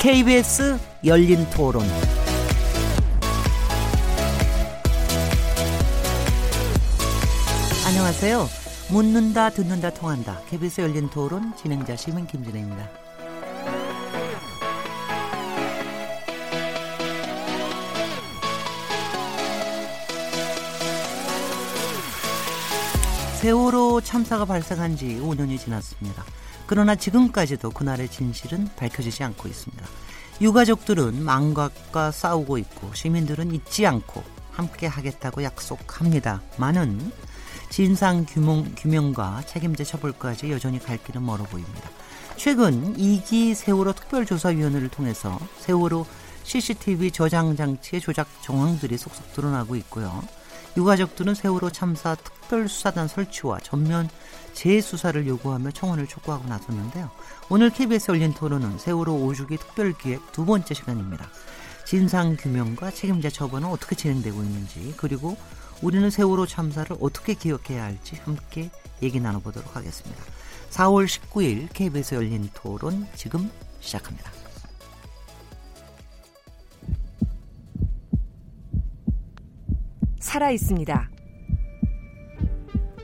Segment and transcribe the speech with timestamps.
[0.00, 1.84] KBS 열린 토론.
[7.86, 8.48] 안녕하세요.
[8.90, 10.40] 묻는다, 듣는다, 통한다.
[10.48, 12.88] KBS 열린 토론 진행자 시민 김진혜입니다.
[23.42, 26.24] 세월호 참사가 발생한 지 5년이 지났습니다.
[26.70, 29.84] 그러나 지금까지도 그날의 진실은 밝혀지지 않고 있습니다.
[30.40, 36.42] 유가족들은 망각과 싸우고 있고 시민들은 잊지 않고 함께 하겠다고 약속합니다.
[36.58, 37.10] 많은
[37.70, 41.90] 진상 규명, 규명과 책임자 처벌까지 여전히 갈 길은 멀어 보입니다.
[42.36, 46.06] 최근 2기 세월호 특별조사위원회를 통해서 세월호
[46.44, 50.22] CCTV 저장 장치의 조작 정황들이 속속 드러나고 있고요.
[50.76, 54.08] 유가족들은 세월호 참사 특별수사단 설치와 전면
[54.52, 57.10] 재수사를 요구하며 청원을 촉구하고 나섰는데요.
[57.48, 61.28] 오늘 KBS 열린 토론은 세월호 5주기 특별기획 두 번째 시간입니다.
[61.86, 65.36] 진상규명과 책임자 처벌은 어떻게 진행되고 있는지 그리고
[65.82, 68.70] 우리는 세월호 참사를 어떻게 기억해야 할지 함께
[69.02, 70.22] 얘기 나눠보도록 하겠습니다.
[70.70, 74.30] 4월 19일 KBS 열린 토론 지금 시작합니다.
[80.30, 81.10] 살아 있습니다.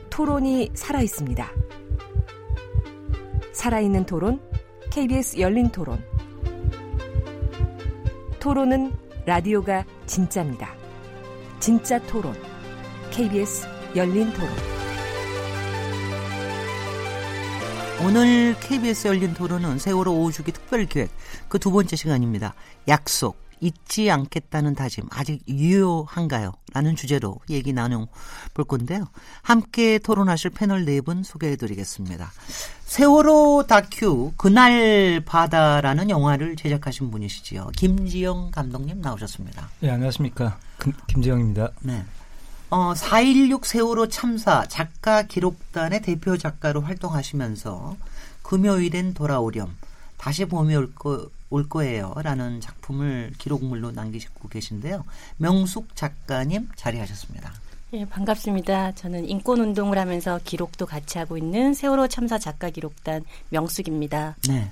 [0.09, 1.51] 토론이 살아 있습니다.
[3.51, 4.39] 살아있는 토론,
[4.91, 6.01] KBS 열린 토론.
[8.39, 8.93] 토론은
[9.25, 10.73] 라디오가 진짜입니다.
[11.59, 12.33] 진짜 토론,
[13.11, 14.49] KBS 열린 토론.
[18.05, 21.09] 오늘 KBS 열린 토론은 세월호 5주기 특별기획
[21.49, 22.53] 그 두 번째 시간입니다.
[22.87, 26.53] 약속, 잊지 않겠다는 다짐 아직 유효한가요?
[26.73, 28.07] 라는 주제로 얘기 나눠
[28.53, 29.05] 볼 건데요.
[29.41, 32.31] 함께 토론하실 패널 네 분 소개해 드리겠습니다.
[32.85, 37.71] 세월호 다큐 그날 바다라는 영화를 제작하신 분이시지요.
[37.75, 39.69] 김지영 감독님 나오셨습니다.
[39.79, 40.57] 네, 안녕하십니까.
[40.77, 41.71] 금, 김지영입니다.
[41.81, 42.03] 네.
[42.69, 47.95] 어, 4.16 세월호 참사 작가 기록단의 대표 작가로 활동하시면서
[48.43, 49.75] 금요일엔 돌아오렴
[50.17, 52.13] 다시 봄이 올, 거, 올 거예요.
[52.17, 55.05] 라는 작품을 기록물로 남기시고 계신데요.
[55.37, 57.53] 명숙 작가님 자리하셨습니다.
[57.93, 58.93] 예, 반갑습니다.
[58.95, 64.35] 저는 인권운동을 하면서 기록도 같이 하고 있는 세월호 참사 작가 기록단 명숙입니다.
[64.49, 64.69] 네.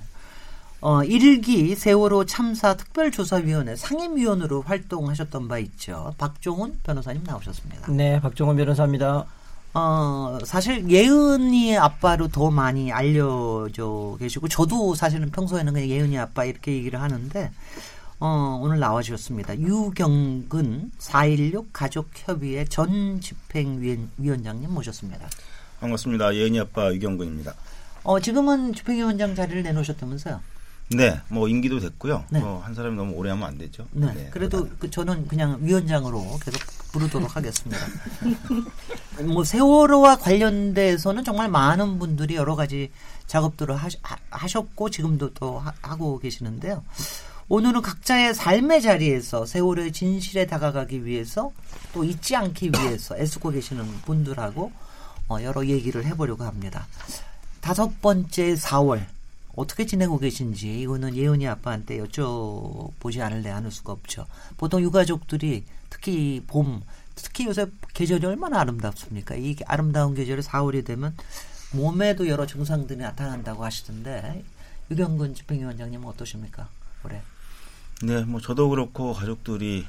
[0.82, 6.14] 어, 1기 세월호 참사 특별조사위원회 상임위원으로 활동하셨던 바 있죠.
[6.18, 7.90] 박종훈 변호사님 나오셨습니다.
[7.90, 9.24] 네, 박종훈 변호사입니다.
[9.78, 16.72] 어, 사실 예은이 아빠로 더 많이 알려져 계시고, 저도 사실은 평소에는 그냥 예은이 아빠 이렇게
[16.72, 17.50] 얘기를 하는데,
[18.18, 19.58] 어, 오늘 나와주셨습니다.
[19.58, 25.28] 유경근 4.16 가족협의회 전 집행위원장님 모셨습니다.
[25.80, 26.34] 반갑습니다.
[26.34, 27.52] 예은이 아빠 유경근입니다.
[28.04, 30.40] 어, 지금은 집행위원장 자리를 내놓으셨다면서요?
[30.88, 32.24] 네, 뭐 임기도 됐고요.
[32.30, 32.38] 네.
[32.40, 33.86] 뭐한 사람이 너무 오래 하면 안 되죠.
[33.92, 34.28] 네.
[34.30, 36.60] 그래도 그 저는 그냥 위원장으로 계속
[36.92, 37.84] 부르도록 하겠습니다.
[39.26, 42.90] 뭐 세월호와 관련돼서는 정말 많은 분들이 여러 가지
[43.26, 46.84] 작업들을 하시, 하 셨고 지금도 또 하, 고 계시는데요.
[47.48, 51.52] 오늘은 각자의 삶의 자리에서 세월호의 진실에 다가가기 위해서
[51.92, 54.72] 또 잊지 않기 위해서 애쓰고 계시는 분들하고
[55.28, 56.86] 어, 여러 얘기를 해보려고 합니다.
[57.60, 59.04] 다섯 번째 4월
[59.56, 64.26] 어떻게 지내고 계신지 이거는 예은이 아빠한테 여쭤보지 않을래 않을 수가 없죠.
[64.58, 66.82] 보통 유가족들이 특히 봄,
[67.14, 69.34] 특히 요새 계절이 얼마나 아름답습니까?
[69.36, 71.16] 이 아름다운 계절이 4월이 되면
[71.72, 74.44] 몸에도 여러 증상들이 나타난다고 하시던데
[74.90, 76.68] 유경근 집행위원장님은 어떠십니까?
[77.04, 77.22] 올해?
[78.02, 79.86] 네, 뭐 저도 그렇고 가족들이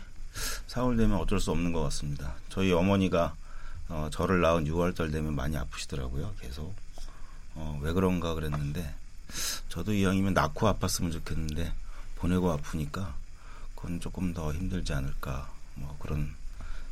[0.68, 2.36] 4월 되면 어쩔 수 없는 것 같습니다.
[2.50, 3.36] 저희 어머니가
[3.90, 6.34] 어, 저를 낳은 6월달 되면 많이 아프시더라고요.
[6.40, 6.74] 계속
[7.56, 8.94] 어, 왜 그런가 그랬는데
[9.70, 11.72] 저도 이왕이면 낳고 아팠으면 좋겠는데
[12.16, 13.16] 보내고 아프니까
[13.76, 16.34] 그건 조금 더 힘들지 않을까 뭐 그런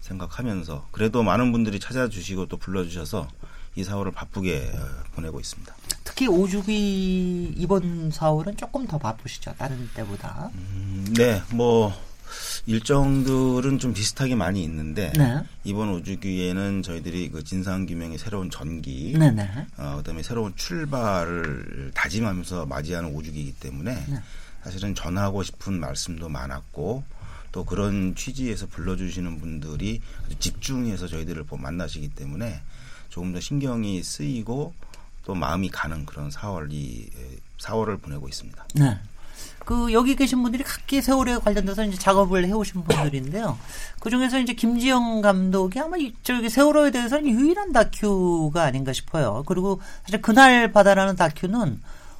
[0.02, 3.28] 생각하면서 그래도 많은 분들이 찾아주시고 또 불러주셔서
[3.76, 5.76] 이 4월을 바쁘게 어, 보내고 있습니다.
[6.04, 10.50] 특히 5주기 이번 4월은 조금 더 바쁘시죠 다른 때보다.
[10.54, 11.94] 음, 네, 뭐
[12.66, 15.42] 일정들은 좀 비슷하게 많이 있는데 네.
[15.64, 19.50] 이번 5주기에는 저희들이 그 진상 규명의 새로운 전기, 네 네.
[19.78, 24.20] 어, 그다음에 새로운 출발을 다짐하면서 맞이하는 5주기이기 때문에 네.
[24.64, 27.04] 사실은 전하고 싶은 말씀도 많았고
[27.52, 30.02] 또 그런 취지에서 불러주시는 분들이
[30.40, 32.62] 집중해서 저희들을 만나시기 때문에
[33.10, 34.74] 조금 더 신경이 쓰이고
[35.24, 37.10] 또 마음이 가는 그런 4월이
[37.60, 38.68] 4월을 보내고 있습니다.
[38.76, 39.00] 네.
[39.66, 43.58] 그 여기 계신 분들이 각기 세월에 관련돼서 이제 작업을 해오신 분들인데요.
[44.00, 49.44] 그 중에서 이제 김지영 감독이 아마 이, 저기 세월호에 대해서는 유일한 다큐가 아닌가 싶어요.
[49.48, 51.80] 그리고 사실 그날 바다라는 다큐는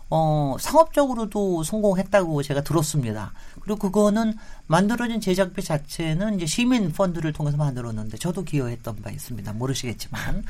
[0.10, 3.34] 어, 상업적으로도 성공했다고 제가 들었습니다.
[3.60, 4.36] 그리고 그거는
[4.68, 9.54] 만들어진 제작비 자체는 이제 시민 펀드를 통해서 만들었는데 저도 기여했던 바 있습니다.
[9.54, 10.44] 모르시겠지만.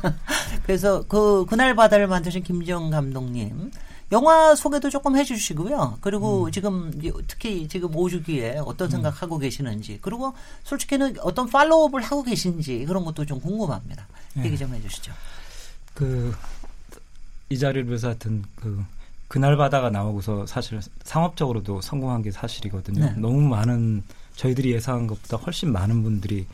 [0.64, 3.70] 그래서 그 그날 바다를 만드신 김지영 감독님
[4.14, 5.98] 영화 소개도 조금 해주시고요.
[6.00, 10.32] 그리고 지금 이- 특히 지금 5주기에 어떤 생각하고 계시는지 그리고
[10.62, 14.06] 솔직히는 어떤 팔로우업을 하고 계신지 그런 것도 좀 궁금합니다.
[14.44, 15.12] 얘기 좀 해주시죠.
[15.94, 16.34] 그
[17.50, 18.82] 이 자리를 위해서 하여튼 그
[19.28, 23.04] 그날 바다가 나오고서 사실 상업적으로도 성공한 게 사실이거든요.
[23.04, 23.12] 네.
[23.16, 24.02] 너무 많은
[24.36, 26.46] 저희들이 예상한 것보다 훨씬 많은 분들이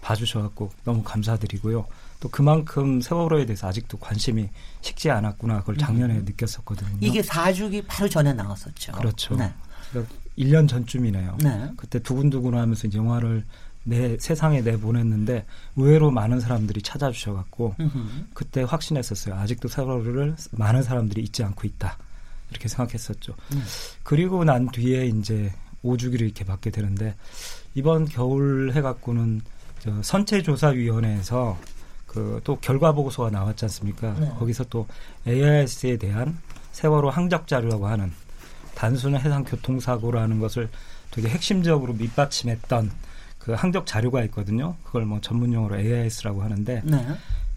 [0.00, 1.86] 봐주셔갖고 너무 감사드리고요.
[2.22, 4.48] 또 그만큼 세월호에 대해서 아직도 관심이
[4.80, 6.88] 식지 않았구나 그걸 작년에 느꼈었거든요.
[6.88, 6.98] 음.
[7.00, 8.92] 이게 4주기 바로 전에 나왔었죠.
[8.92, 9.34] 그렇죠.
[9.34, 9.52] 네.
[9.90, 11.38] 그러니까 1년 전쯤이네요.
[11.42, 11.72] 네.
[11.76, 13.44] 그때 두근두근 하면서 영화를
[13.82, 17.98] 내 세상에 내보냈는데 의외로 많은 사람들이 찾아주셔 갖고 음흠.
[18.34, 19.34] 그때 확신했었어요.
[19.34, 21.98] 아직도 세월호를 많은 사람들이 잊지 않고 있다.
[22.50, 23.34] 이렇게 생각했었죠.
[23.54, 23.64] 음.
[24.04, 25.52] 그리고 난 뒤에 이제
[25.84, 27.16] 5주기를 이렇게 받게 되는데
[27.74, 29.40] 이번 겨울 해 갖고는
[29.80, 31.58] 저 선체조사위원회에서
[32.12, 34.14] 그 또 결과 보고서가 나왔지 않습니까?
[34.18, 34.28] 네.
[34.38, 34.86] 거기서 또
[35.26, 36.38] AIS에 대한
[36.72, 38.12] 세월호 항적 자료라고 하는
[38.74, 40.68] 단순한 해상 교통사고라는 것을
[41.10, 42.90] 되게 핵심적으로 밑받침했던
[43.38, 44.76] 그 항적 자료가 있거든요.
[44.84, 47.06] 그걸 뭐 전문 용어로 AIS라고 하는데 네.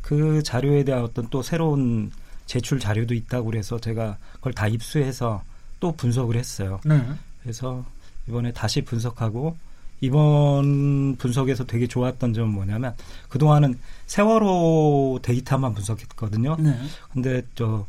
[0.01, 2.11] 그 자료에 대한 어떤 또 새로운
[2.45, 5.43] 제출 자료도 있다고 그래서 제가 그걸 다 입수해서
[5.79, 6.79] 또 분석을 했어요.
[6.85, 7.01] 네.
[7.41, 7.85] 그래서
[8.27, 9.57] 이번에 다시 분석하고
[10.01, 12.93] 이번 분석에서 되게 좋았던 점은 뭐냐면
[13.29, 16.57] 그동안은 세월호 데이터만 분석했거든요.
[16.59, 16.77] 네.
[17.13, 17.85] 근데 저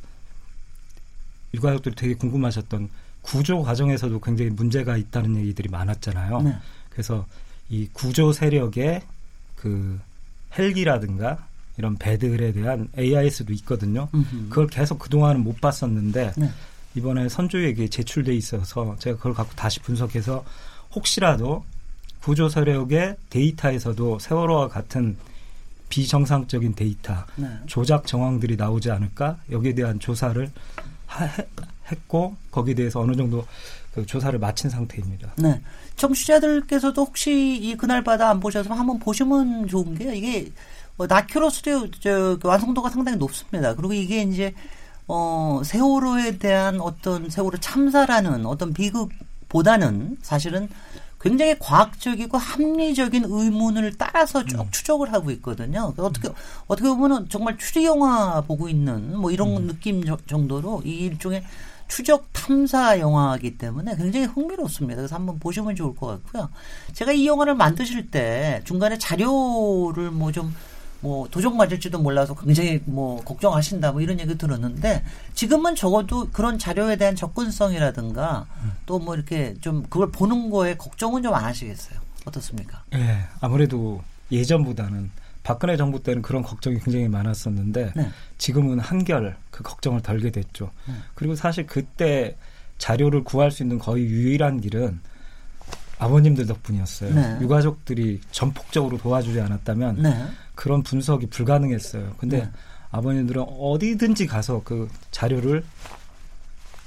[1.55, 2.88] 유가족들이 되게 궁금하셨던
[3.23, 6.43] 구조 과정에서도 굉장히 문제가 있다는 얘기들이 많았잖아요.
[6.43, 6.56] 네.
[6.91, 7.26] 그래서
[7.69, 9.02] 이 구조 세력의
[9.56, 9.99] 그
[10.56, 14.09] 헬기라든가 이런 배들에 대한 AIS도 있거든요.
[14.14, 14.49] 음흠.
[14.49, 16.50] 그걸 계속 그동안은 못 봤었는데 네.
[16.94, 20.44] 이번에 선조에게 제출돼 있어서 제가 그걸 갖고 다시 분석해서
[20.94, 21.64] 혹시라도
[22.22, 25.16] 구조 세력의 데이터에서도 세월호와 같은
[25.88, 27.46] 비정상적인 데이터, 네.
[27.66, 30.50] 조작 정황들이 나오지 않을까 여기에 대한 조사를
[31.06, 31.46] 하- 해-
[31.92, 33.46] 했고 거기에 대해서 어느 정도
[33.94, 35.32] 그 조사를 마친 상태입니다.
[35.36, 35.60] 네.
[35.94, 40.12] 청취자들께서도 혹시 이 그날 바다 안 보셨으면 한번 보시면 좋은 게요.
[40.12, 40.50] 이게
[40.98, 43.74] 어, 다큐로서도 저, 그 완성도가 상당히 높습니다.
[43.74, 44.52] 그리고 이게 이제
[45.06, 50.68] 어, 세월호에 대한 어떤 세월호 참사라는 어떤 비극보다는 사실은
[51.28, 55.93] 굉장히 과학적이고 합리적인 의문을 따라서 쭉 추적을 하고 있거든요.
[55.96, 56.28] 그 어떻게
[56.67, 61.43] 어떻게 보면은 정말 추리 영화 보고 있는 뭐 이런 느낌 저- 정도로 이 일종의
[61.88, 64.96] 추적 탐사 영화이기 때문에 굉장히 흥미롭습니다.
[64.96, 66.49] 그래서 한번 보시면 좋을 것 같고요.
[66.93, 70.55] 제가 이 영화를 만드실 때 중간에 자료를 뭐좀
[71.00, 75.04] 뭐 도적 맞을지도 몰라서 굉장히 뭐 걱정하신다 뭐 이런 얘기 들었는데
[75.34, 78.46] 지금은 적어도 그런 자료에 대한 접근성이라든가
[78.87, 81.98] 또 뭐 이렇게 좀 그걸 보는 거에 걱정은 좀 안 하시겠어요?
[82.25, 82.82] 어떻습니까?
[82.94, 84.02] 예, 아무래도
[84.32, 85.10] 예전보다는
[85.43, 88.10] 박근혜 정부 때는 그런 걱정이 굉장히 많았었는데 네.
[88.38, 90.70] 지금은 한결 그 걱정을 덜게 됐죠.
[90.88, 90.94] 네.
[91.14, 92.37] 그리고 사실 그때
[92.78, 94.99] 자료를 구할 수 있는 거의 유일한 길은
[95.99, 97.14] 아버님들 덕분이었어요.
[97.14, 97.38] 네.
[97.40, 100.26] 유가족들이 전폭적으로 도와주지 않았다면 네.
[100.56, 102.14] 그런 분석이 불가능했어요.
[102.18, 102.50] 근데 네.
[102.90, 105.64] 아버님들은 어디든지 가서 그 자료를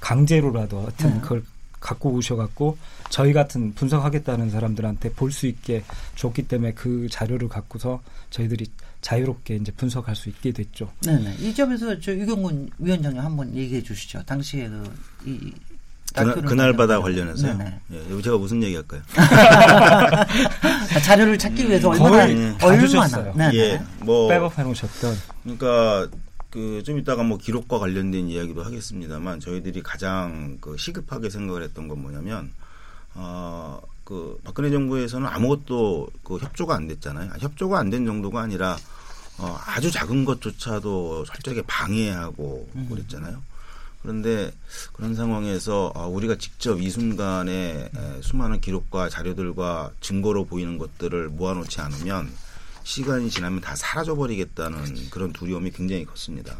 [0.01, 1.21] 강제로라도 하여튼 네.
[1.21, 1.43] 그걸
[1.79, 2.77] 갖고 오셔갖고
[3.09, 5.83] 저희 같은 분석하겠다는 사람들한테 볼 수 있게
[6.15, 8.65] 줬기 때문에 그 자료를 갖고서 저희들이
[9.01, 10.91] 자유롭게 이제 분석할 수 있게 됐죠.
[11.01, 11.35] 네네.
[11.39, 14.23] 이 점에서 저 유경훈 위원장님 한번 얘기해 주시죠.
[14.23, 14.83] 당시에 그,
[15.25, 15.53] 이,
[16.16, 17.58] 그날, 그날 바다 관련해서요.
[17.58, 17.80] 네네.
[17.94, 19.01] 예, 제가 무슨 얘기할까요?
[19.16, 20.25] 아,
[21.04, 22.88] 자료를 찾기 위해서 얼마나, 거의 다 얼마나.
[22.88, 23.34] 주셨어요.
[23.36, 23.56] 네네.
[23.58, 26.08] 예, 뭐 백업해 놓으셨던 그러니까
[26.50, 32.01] 그 좀 이따가 뭐 기록과 관련된 이야기도 하겠습니다만 저희들이 가장 그 시급하게 생각을 했던 건
[32.01, 32.51] 뭐냐면
[33.16, 37.30] 어 그 박근혜 정부에서는 아무것도 그 협조가 안 됐잖아요.
[37.38, 38.75] 협조가 안 된 정도가 아니라
[39.38, 43.38] 어 아주 작은 것조차도 철저하게 방해하고 그랬잖아요.
[44.01, 44.51] 그런데
[44.94, 51.82] 그런 상황에서 아, 우리가 직접 이 순간에 에, 수많은 기록과 자료들과 증거로 보이는 것들을 모아놓지
[51.82, 52.32] 않으면
[52.84, 56.58] 시간이 지나면 다 사라져버리겠다는 그런 두려움이 굉장히 컸습니다.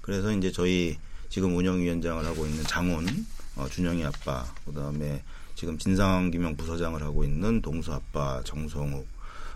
[0.00, 0.98] 그래서 이제 저희
[1.28, 5.22] 지금 운영위원장을 하고 있는 장훈, 어, 준영이 아빠, 그 다음에
[5.54, 9.06] 지금 진상규명 부서장을 하고 있는 동수 아빠 정성욱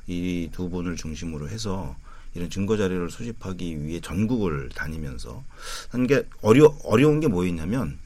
[0.07, 1.97] 이 두 분을 중심으로 해서
[2.37, 5.43] 이런 증거 자료를 수집하기 위해 전국을 다니면서
[5.89, 7.99] 한게 어려 어려운 게 뭐였냐면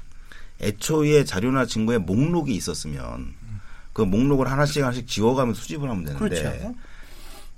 [0.61, 3.35] 애초에 자료나 증거에 목록이 있었으면
[3.93, 6.75] 그 목록을 하나씩 하나씩 지워가면 수집을 하면 되는데 그렇죠.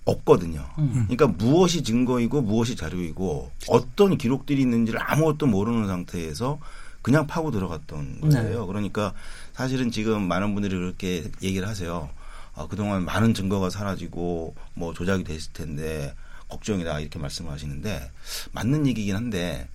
[0.05, 0.67] 없거든요.
[0.79, 1.07] 음.
[1.09, 6.59] 그러니까 무엇이 증거이고 무엇이 자료이고 어떤 기록들이 있는지를 아무것도 모르는 상태에서
[7.03, 8.67] 그냥 파고 들어갔던 거예요.
[8.67, 9.13] 그러니까
[9.53, 12.09] 사실은 지금 많은 분들이 그렇게 얘기를 하세요.
[12.55, 16.15] 아, 그동안 많은 증거가 사라지고 뭐 조작이 됐을 텐데
[16.53, 18.11] 걱정이다 이렇게 말씀하시는데
[18.53, 19.69] 맞는 얘기긴 한데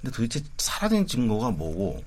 [0.00, 2.04] 근데 도대체 사라진 증거가 뭐고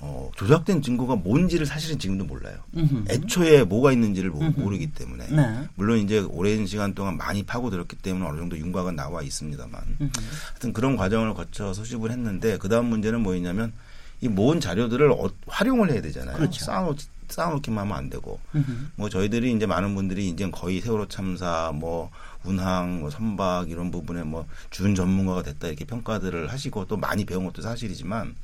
[0.00, 2.58] 어, 조작된 증거가 뭔지를 사실은 지금도 몰라요.
[2.76, 3.04] 음흠.
[3.08, 4.60] 애초에 뭐가 있는지를 모, 음흠.
[4.60, 5.68] 모르기 때문에 네.
[5.76, 10.10] 물론 이제 오랜 시간 동안 많이 파고들었기 때문에 어느 정도 윤곽은 나와 있습니다만 음흠.
[10.50, 13.72] 하여튼 그런 과정을 거쳐 수집을 했는데 그 다음 문제는 뭐였냐면
[14.20, 16.36] 이 모은 자료들을 어, 활용을 해야 되잖아요.
[16.36, 16.64] 그렇죠.
[16.64, 16.96] 쌓아놓,
[17.28, 18.72] 쌓아놓기만 하면 안 되고 음흠.
[18.96, 22.10] 뭐 저희들이 이제 많은 분들이 이제 거의 세월호 참사 뭐
[22.44, 27.44] 운항 뭐 선박 이런 부분에 뭐 준 전문가가 됐다 이렇게 평가들을 하시고 또 많이 배운
[27.44, 28.34] 것도 사실이지만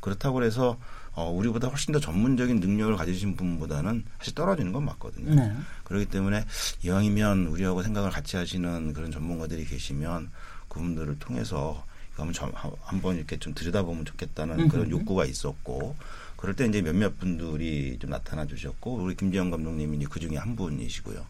[0.00, 0.78] 그렇다고 해서
[1.14, 5.34] 어 우리보다 훨씬 더 전문적인 능력을 가지신 분보다는 사실 떨어지는 건 맞거든요.
[5.34, 5.56] 네.
[5.84, 6.44] 그렇기 때문에
[6.82, 10.30] 이왕이면 우리하고 생각을 같이 하시는 그런 전문가들이 계시면
[10.68, 14.90] 그분들을 통해서 이거 한번 좀- 한- 한번 이렇게 좀 들여다보면 좋겠다는 그런 음흠.
[15.00, 15.96] 욕구가 있었고
[16.36, 20.56] 그럴 때 이제 몇몇 분들이 좀 나타나 주셨고 우리 김지영 감독님이 이제 그 중에 한
[20.56, 21.24] 분이시고요.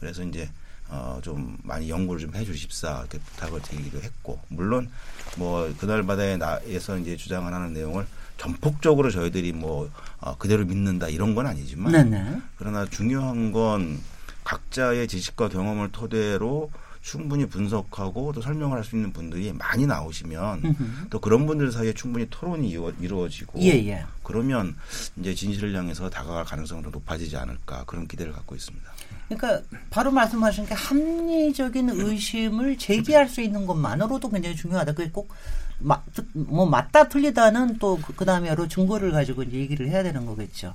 [0.00, 0.48] 그래서 이제
[0.88, 4.90] 어, 좀 많이 연구를 좀 해주십사 이렇게 부탁을 드리기도 했고 물론
[5.36, 8.06] 뭐 그날 바다에 나에서 이제 주장을 하는 내용을
[8.36, 12.42] 전폭적으로 저희들이 뭐 어, 그대로 믿는다 이런 건 아니지만 네네.
[12.56, 14.00] 그러나 중요한 건
[14.44, 16.70] 각자의 지식과 경험을 토대로
[17.04, 21.08] 충분히 분석하고 또 설명을 할 수 있는 분들이 많이 나오시면 음흠.
[21.10, 24.04] 또 그런 분들 사이에 충분히 토론이 이루어, 이루어 지고 예, 예.
[24.22, 24.74] 그러면
[25.18, 28.90] 이제 진실을 향해서 다가갈 가능성이 더 높아지지 않을까 그런 기대를 갖고 있습니다.
[29.28, 34.92] 그러니까 바로 말씀하신 게 합리적인 의심을 제기할 수 있는 것만으로도 굉장히 중요하다.
[34.92, 35.30] 그게 꼭
[35.78, 40.74] 마, 뭐 맞다 틀리다는 또 그 다음에 여러 증거를 가지고 이제 얘기를 해야 되는 거겠죠.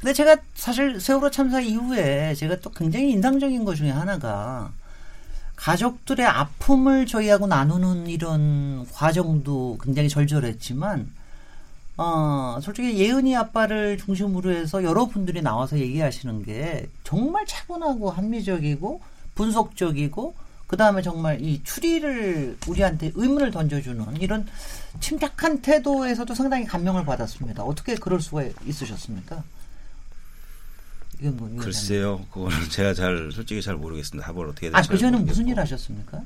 [0.00, 4.72] 근데 제가 사실 세월호 참사 이후에 제가 또 굉장히 인상적인 것 중에 하나가
[5.58, 11.10] 가족들의 아픔을 저희하고 나누는 이런 과정도 굉장히 절절했지만
[11.96, 19.00] 어, 솔직히 예은이 아빠를 중심으로 해서 여러분들이 나와서 얘기하시는 게 정말 차분하고 합리적이고
[19.34, 20.34] 분석적이고
[20.68, 24.46] 그 다음에 정말 이 추리를 우리한테 의문을 던져주는 이런
[25.00, 27.64] 침착한 태도에서도 상당히 감명을 받았습니다.
[27.64, 29.42] 어떻게 그럴 수가 있으셨습니까?
[31.20, 34.28] 이거 글쎄요, 그거는 제가 잘 솔직히 잘 모르겠습니다.
[34.28, 35.48] 합을 어떻게 아, 될지 그잘 전에 무슨.
[35.48, 36.22] 일 하셨습니까?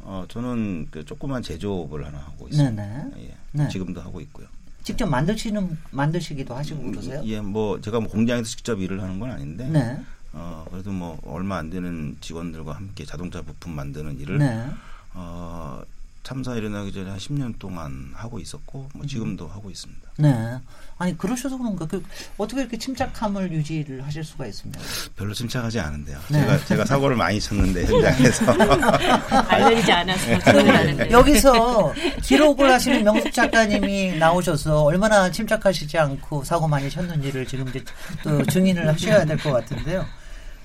[0.00, 3.06] 어, 저는 그 조그만 제조업을 하나 하고 있습니다.
[3.18, 3.68] 예, 네.
[3.68, 4.46] 지금도 하고 있고요.
[4.82, 7.22] 직접 만드시는, 만드시기도 하시고 그러세요?
[7.26, 9.98] 예, 뭐 제가 뭐 공장에서 직접 일을 하는 건 아닌데, 네.
[10.32, 14.66] 어, 그래도 뭐 얼마 안 되는 직원들과 함께 자동차 부품 만드는 일을 네.
[15.12, 15.82] 어,
[16.22, 18.98] 참사 일어나기 전에 한 10년 동안 하고 있었고 음.
[18.98, 20.00] 뭐 지금도 하고 있습니다.
[20.18, 20.58] 네.
[20.98, 21.86] 아니, 그러셔서 그런가.
[21.86, 22.02] 그,
[22.36, 24.82] 어떻게 이렇게 침착함을 유지를 하실 수가 있습니까?
[25.16, 26.18] 별로 침착하지 않은데요.
[26.28, 26.40] 네.
[26.40, 28.52] 제가 제가 사고를 많이 쳤는데 현장에서
[29.48, 31.10] 알려지지 않아서 걱정하는데.
[31.10, 37.82] 여기서 기록을 하시는 명숙 작가님이 나오셔서 얼마나 침착하시지 않고 사고 많이 쳤는지를 지금 이제
[38.22, 40.04] 또 증인을 하셔야 될 것 같은데요.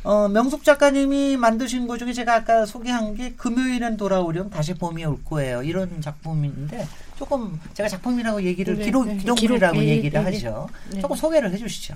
[0.05, 5.23] 어, 명숙 작가님이 만드신 것 중에 제가 아까 소개한 게 금요일엔 돌아오렴 다시 봄이 올
[5.25, 5.63] 거예요.
[5.63, 9.17] 이런 작품인데 조금 제가 작품이라고 얘기를 네, 기록, 네.
[9.17, 10.31] 기록물이라고 기록, 예, 얘기를 예, 예.
[10.31, 10.69] 하죠.
[10.91, 11.01] 네.
[11.01, 11.95] 조금 소개를 해 주시죠.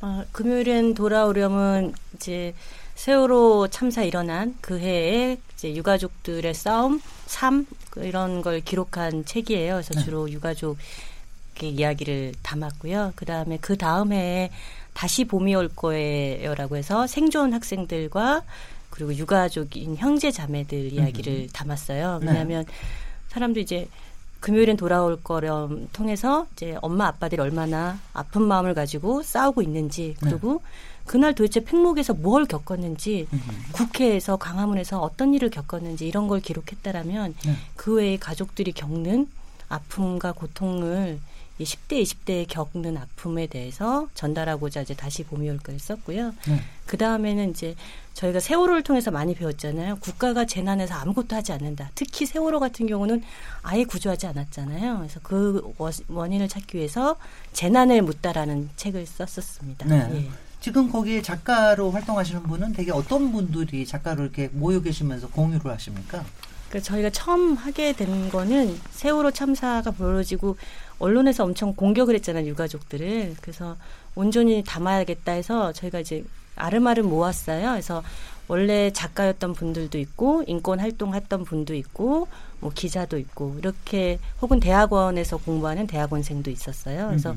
[0.00, 2.54] 어, 금요일엔 돌아오려면 이제
[2.96, 9.74] 세월호 참사 일어난 그 해에 이제 유가족들의 싸움, 삶그 이런 걸 기록한 책이에요.
[9.74, 10.04] 그래서 네.
[10.04, 10.76] 주로 유가족
[11.62, 13.12] 이야기를 담았고요.
[13.16, 14.50] 그 다음에 그 다음 해에
[14.98, 18.42] 다시 봄이 올 거예요라고 해서 생존 학생들과
[18.90, 22.18] 그리고 유가족인 형제 자매들 이야기를 담았어요.
[22.18, 22.26] 네.
[22.26, 22.64] 왜냐하면
[23.28, 23.86] 사람도 이제
[24.40, 30.62] 금요일엔 돌아올 거렴 통해서 이제 엄마 아빠들이 얼마나 아픈 마음을 가지고 싸우고 있는지 그리고
[31.06, 33.28] 그날 도대체 팽목에서 뭘 겪었는지
[33.70, 37.52] 국회에서 광화문에서 어떤 일을 겪었는지 이런 걸 기록했다라면 네.
[37.76, 39.28] 그 외에 가족들이 겪는
[39.68, 41.20] 아픔과 고통을
[41.58, 46.34] 이 10대, 20대에 겪는 아픔에 대해서 전달하고자 이제 다시 봄이 올 거를 썼고요.
[46.46, 46.60] 네.
[46.86, 47.74] 그 다음에는 이제
[48.14, 49.96] 저희가 세월호를 통해서 많이 배웠잖아요.
[50.00, 51.90] 국가가 재난에서 아무것도 하지 않는다.
[51.94, 53.22] 특히 세월호 같은 경우는
[53.62, 54.98] 아예 구조하지 않았잖아요.
[54.98, 57.16] 그래서 그 워- 원인을 찾기 위해서
[57.52, 59.86] 재난을 묻다라는 책을 썼었습니다.
[59.86, 60.08] 네.
[60.26, 60.30] 예.
[60.60, 66.24] 지금 거기에 작가로 활동하시는 분은 되게 어떤 분들이 작가로 이렇게 모여 계시면서 공유를 하십니까?
[66.68, 70.56] 그 저희가 처음 하게 된 거는 세월호 참사가 벌어지고
[70.98, 73.76] 언론에서 엄청 공격을 했잖아요 유가족들을 그래서
[74.14, 76.24] 온전히 담아야겠다 해서 저희가 이제
[76.56, 78.02] 아름아름 모았어요 그래서
[78.48, 82.28] 원래 작가였던 분들도 있고 인권 활동했던 분도 있고
[82.60, 87.36] 뭐 기자도 있고 이렇게 혹은 대학원에서 공부하는 대학원생도 있었어요 그래서 음.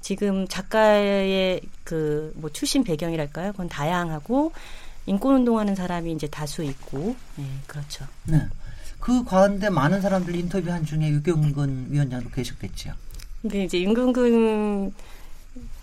[0.00, 4.52] 지금 작가의 그 뭐 출신 배경이랄까요 그건 다양하고
[5.06, 8.06] 인권 운동하는 사람이 이제 다수 있고 네 그렇죠.
[8.24, 8.46] 네.
[9.02, 12.94] 그 가운데 많은 사람들 인터뷰한 중에 유경근 위원장도 계셨겠지요.
[13.42, 14.94] 근데 이제 윤근근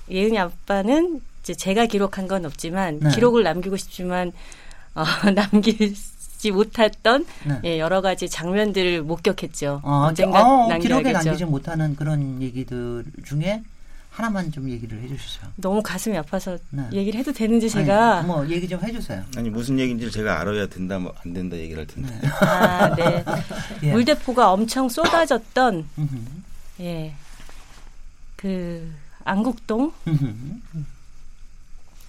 [0.09, 3.09] 예은이 아빠는 이제 제가 기록한 건 없지만 네.
[3.09, 4.31] 기록을 남기고 싶지만
[4.95, 5.03] 어,
[5.35, 7.59] 남기지 못했던 네.
[7.65, 9.81] 예, 여러 가지 장면들을 목격했죠.
[9.83, 10.88] 어, 언젠가 어, 남겨야겠죠.
[10.88, 13.63] 기록에 남기지 못하는 그런 얘기들 중에
[14.09, 15.47] 하나만 좀 얘기를 해주시죠.
[15.55, 16.83] 너무 가슴이 아파서 네.
[16.91, 19.23] 얘기를 해도 되는지 제가 아니, 뭐 얘기 좀 해주세요.
[19.37, 22.19] 아니 무슨 얘기인지 제가 알아야 된다 뭐 안 된다 얘기를 할 텐데.
[22.41, 23.23] 아, 네.
[23.83, 23.91] 예.
[23.91, 25.87] 물대포가 엄청 쏟아졌던.
[26.81, 27.13] 예.
[28.35, 28.91] 그
[29.23, 29.93] 안국동.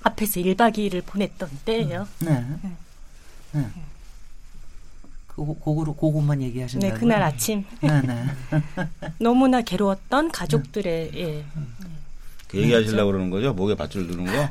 [0.03, 2.09] 앞에서 1박 2일을 보냈던 때예요.
[2.21, 2.47] 네.
[3.53, 3.67] 네.
[5.47, 6.93] 그 고구로 고구만 얘기하신다고요?
[6.93, 8.25] 네, 그날 아침 네, 네.
[9.19, 11.45] 너무나 괴로웠던 가족들의 예.
[12.47, 13.55] 그 얘기하시려고 그러는 거죠?
[13.55, 14.33] 목에 밧줄 두는 거?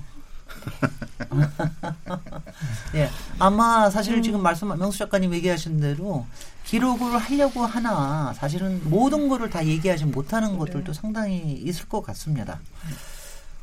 [2.96, 3.10] 예.
[3.38, 3.92] 아마 음.
[3.92, 6.26] 사실 지금 말씀 명수 작가님 얘기하신 대로
[6.66, 10.58] 기록을 하려고 하나 사실은 모든 거를 다 얘기하지 못하는 네.
[10.58, 12.60] 것들도 상당히 있을 것 같습니다.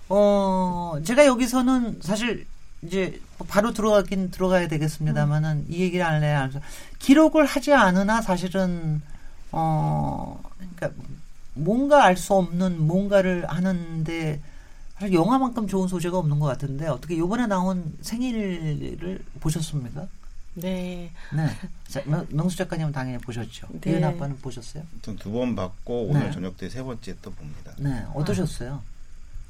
[0.08, 2.46] 어, 제가 여기서는 사실
[2.82, 6.60] 이제 바로 들어가긴 들어가야 되겠습니다만은 이 얘기를 안 해야 알죠.
[6.98, 9.00] 기록을 하지 않으나 사실은
[9.52, 11.02] 어, 그러니까
[11.54, 14.40] 뭔가 알 수 없는 뭔가를 하는데
[14.98, 20.06] 사실 영화만큼 좋은 소재가 없는 것 같은데 어떻게 이번에 나온 생일을 보셨습니까?
[20.54, 21.10] 네.
[21.34, 21.46] 네.
[21.86, 23.66] 자, 명- 명수 작가님은 당연히 보셨죠.
[23.82, 23.90] 네.
[23.92, 24.84] 이은 아빠는 보셨어요?
[25.02, 26.30] 두번 받고 오늘 네.
[26.30, 27.72] 저녁 때 세 번째 또 봅니다.
[27.78, 28.04] 네.
[28.14, 28.82] 어떠셨어요?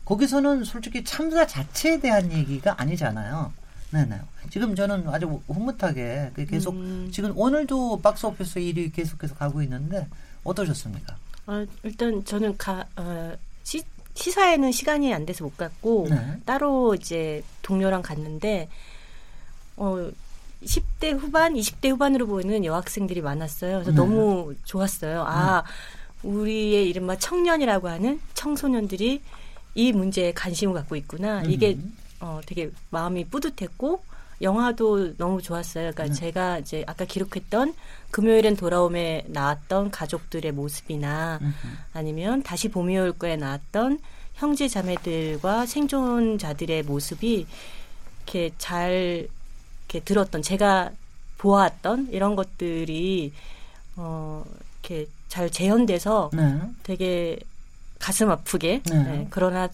[0.06, 3.52] 거기서는 솔직히 참사 자체에 대한 얘기가 아니잖아요.
[3.90, 4.20] 네네.
[4.50, 7.10] 지금 저는 아주 흐뭇하게 그 계속 음.
[7.12, 10.06] 지금 오늘도 박스 오피스 1위 계속해서 가고 있는데
[10.44, 11.16] 어떠셨습니까?
[11.48, 13.34] 어, 일단 저는 가, 어,
[13.64, 13.82] 시,
[14.14, 16.40] 시사에는 시간이 안 돼서 못 갔고 네.
[16.44, 18.68] 따로 이제 동료랑 갔는데
[19.76, 20.10] 어
[20.64, 23.74] 10대 후반, 20대 후반으로 보이는 여학생들이 많았어요.
[23.74, 23.96] 그래서 네.
[23.96, 25.24] 너무 좋았어요.
[25.26, 25.64] 아,
[26.22, 29.20] 우리의 이른바 청년이라고 하는 청소년들이
[29.76, 31.42] 이 문제에 관심을 갖고 있구나.
[31.42, 31.96] 이게 음.
[32.20, 34.02] 어, 되게 마음이 뿌듯했고
[34.40, 35.92] 영화도 너무 좋았어요.
[35.92, 36.12] 그러니까 네.
[36.12, 37.74] 제가 이제 아까 기록했던
[38.10, 41.68] 금요일엔 돌아옴에 나왔던 가족들의 모습이나 음흠.
[41.92, 44.00] 아니면 다시 봄이 올 거에 나왔던
[44.34, 47.46] 형제 자매들과 생존자들의 모습이
[48.24, 49.28] 이렇게 잘
[49.88, 50.90] 이렇게 들었던 제가
[51.38, 53.32] 보았던 이런 것들이
[53.96, 54.44] 어
[54.82, 56.60] 이렇게 잘 재현돼서 네.
[56.82, 57.38] 되게
[57.98, 59.02] 가슴 아프게 네.
[59.02, 59.68] 네, 그러나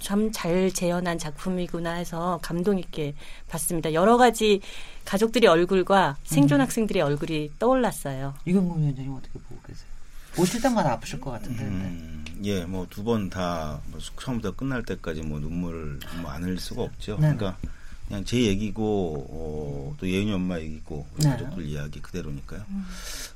[0.00, 3.14] 참 잘 재현한 작품이구나 해서 감동 있게
[3.48, 3.92] 봤습니다.
[3.92, 4.60] 여러 가지
[5.04, 8.34] 가족들의 얼굴과 생존 학생들의 얼굴이 떠올랐어요.
[8.46, 9.86] 이경금 위원장님 어떻게 보고 계세요?
[10.34, 11.62] 보실 때마다 아프실 것 같은데.
[11.64, 11.68] 네.
[11.70, 16.58] 음, 예, 뭐 두 번 다 뭐 처음부터 끝날 때까지 뭐 눈물을 뭐 안 흘릴
[16.58, 17.12] 수가 없죠.
[17.20, 17.32] 네.
[17.34, 17.56] 그러니까
[18.08, 21.30] 그냥 제 얘기고 어, 또 예은이 엄마 얘기고 우리 네.
[21.30, 22.62] 가족들 이야기 그대로니까요.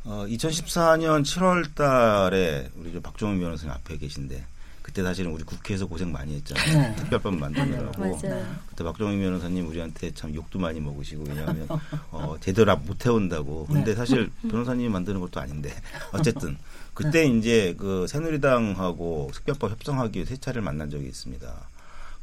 [0.05, 4.45] 어, 2014년 7월달에 우리 저 박종원 변호사님 앞에 계신데
[4.83, 6.79] 그때 사실은 우리 국회에서 고생 많이 했잖아요.
[6.79, 6.97] 네.
[6.97, 8.01] 특별법 만드느라고.
[8.01, 8.57] 맞아요.
[8.69, 11.69] 그때 박정희 변호사님 우리한테 참 욕도 많이 먹으시고 왜냐하면
[12.11, 13.67] 어, 제대로 못 해온다고.
[13.67, 13.95] 근데 네.
[13.95, 15.71] 사실 변호사님이 만드는 것도 아닌데
[16.13, 16.57] 어쨌든
[16.95, 21.70] 그때 이제 그 새누리당하고 특별법 협상하기 위해 세 차례를 만난 적이 있습니다.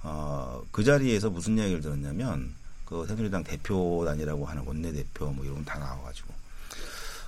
[0.10, 2.54] 어, 그 자리에서 무슨 이야기를 들었냐면
[2.86, 6.34] 그 새누리당 대표단이라고 하는 원내대표 뭐 이런 거다 나와가지고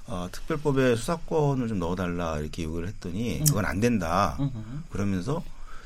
[0.07, 4.37] 어, 특별법에 수사권을 좀 넣어달라 이렇게 요구를 했더니 그건 안 된다.
[4.39, 4.83] 음흠.
[4.91, 5.43] 그러면서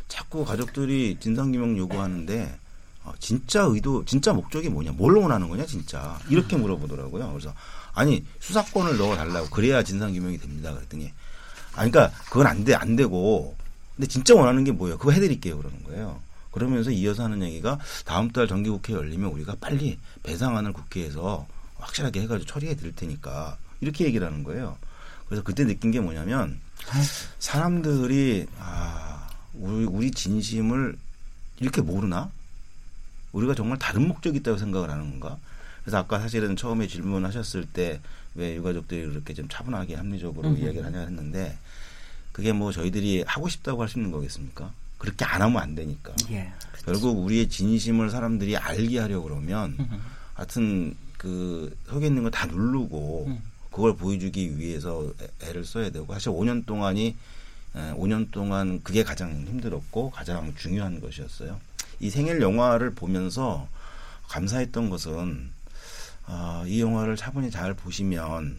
[0.08, 2.60] 자꾸 가족들이 진상규명 요구하는데
[3.06, 7.32] 어, 진짜 의도, 진짜 목적이 뭐냐, 뭘 원하는 거냐, 진짜 이렇게 물어보더라고요.
[7.32, 7.54] 그래서
[7.94, 10.74] 아니 수사권을 넣어달라고 그래야 진상규명이 됩니다.
[10.74, 11.12] 그랬더니
[11.76, 13.58] 아니 그러니까 그건 안 돼, 안 되고
[13.96, 15.00] 근데 진짜 원하는 게 뭐예요?
[15.00, 15.58] 그거 해드릴게요.
[15.58, 16.22] 그러는 거예요.
[16.54, 22.76] 그러면서 이어서 하는 얘기가 다음 달 정기국회 열리면 우리가 빨리 배상안을 국회에서 확실하게 해가지고 처리해
[22.76, 24.78] 드릴 테니까 이렇게 얘기를 하는 거예요.
[25.28, 26.60] 그래서 그때 느낀 게 뭐냐면
[27.40, 30.96] 사람들이 아 우리, 우리 진심을
[31.60, 32.30] 이렇게 모르나?
[33.32, 35.38] 우리가 정말 다른 목적이 있다고 생각을 하는 건가?
[35.82, 38.00] 그래서 아까 사실은 처음에 질문하셨을 때
[38.36, 40.60] 왜 유가족들이 그렇게 좀 차분하게 합리적으로 음흠.
[40.62, 41.58] 이야기를 하냐 했는데
[42.32, 44.72] 그게 뭐 저희들이 하고 싶다고 할 수 있는 거겠습니까?
[45.04, 46.14] 그렇게 안 하면 안 되니까.
[46.32, 46.50] 예.
[46.86, 49.96] 결국 우리의 진심을 사람들이 알게 하려고 그러면 음흠.
[50.34, 53.42] 하여튼 그 속에 있는 거다 누르고 음.
[53.70, 57.16] 그걸 보여주기 위해서 애- 애를 써야 되고 사실 5년 동안이
[57.76, 61.60] 에, 5년 동안 그게 가장 힘들었고 가장 중요한 것이었어요.
[62.00, 63.68] 이 생일 영화를 보면서
[64.30, 65.50] 감사했던 것은
[66.26, 68.56] 아, 이 영화를 차분히 잘 보시면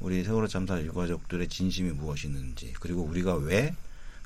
[0.00, 3.74] 우리 세월호 참사 유가족들의 진심이 무엇이는지 그리고 우리가 왜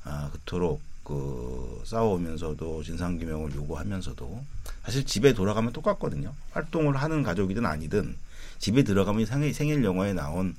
[0.03, 4.43] 아, 그토록 그 싸워오면서도 진상규명을 요구하면서도
[4.83, 6.33] 사실 집에 돌아가면 똑같거든요.
[6.51, 8.17] 활동을 하는 가족이든 아니든
[8.57, 10.55] 집에 들어가면 생일, 생일 영화에 나온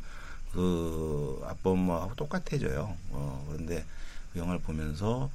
[0.52, 2.96] 그 아빠 엄마하고 똑같아져요.
[3.11, 3.85] 어, 그런데
[4.32, 5.30] 그 영화를 보면서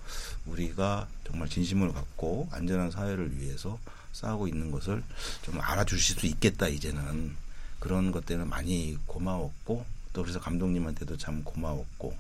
[0.45, 3.77] 우리가 정말 진심을 갖고 안전한 사회를 위해서
[4.13, 5.03] 싸우고 있는 것을
[5.41, 7.35] 좀 알아주실 수 있겠다 이제는
[7.79, 12.15] 그런 것 때문에 많이 고마웠고 또 그래서 감독님한테도 참 고마웠고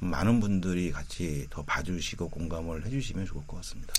[0.00, 3.92] 좀 많은 분들이 같이 더 봐주시고 공감을 해주시면 좋을 것 같습니다.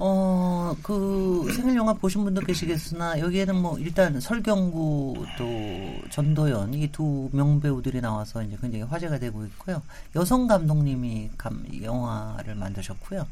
[0.00, 7.28] 어, 그 생일 영화 보신 분도 계시겠으나 여기에는 뭐 일단 설경구 또 전도연 이 두
[7.32, 9.82] 명배우들이 나와서 이제 굉장히 화제가 되고 있고요.
[10.14, 13.26] 여성 감독님이 감, 영화를 만드셨고요.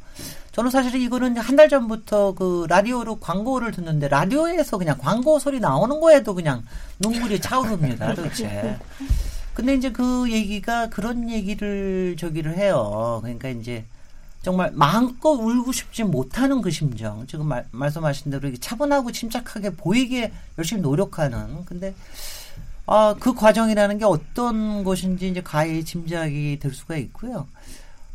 [0.51, 6.01] 저는 사실 이거는 한 달 전부터 그 라디오로 광고를 듣는데 라디오에서 그냥 광고 소리 나오는
[6.01, 6.65] 거에도 그냥
[6.99, 8.13] 눈물이 차오릅니다.
[8.15, 8.77] 도대체.
[9.57, 13.21] 근데 이제 그 얘기가 그런 얘기를 저기를 해요.
[13.23, 13.87] 그러니까 이제
[14.43, 17.27] 정말 마음껏 울고 싶지 못하는 그 심정.
[17.27, 21.65] 지금 말, 말씀하신 대로 차분하고 침착하게 보이게 열심히 노력하는.
[21.65, 21.95] 근데
[22.85, 27.49] 아, 그 과정이라는 게 어떤 것인지 이제 가히 짐작이 될 수가 있고요.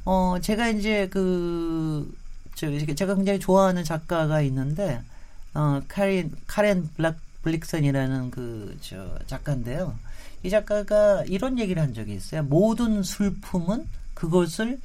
[0.06, 2.16] 어, 제가 이제 그,
[2.54, 5.02] 저, 제가 굉장히 좋아하는 작가가 있는데,
[5.56, 9.96] 어, 카린, 카렌 블락, 블릭슨이라는 그, 저, 작가인데요.
[10.44, 12.44] 이 작가가 이런 얘기를 한 적이 있어요.
[12.44, 14.80] 모든 슬픔은 그것을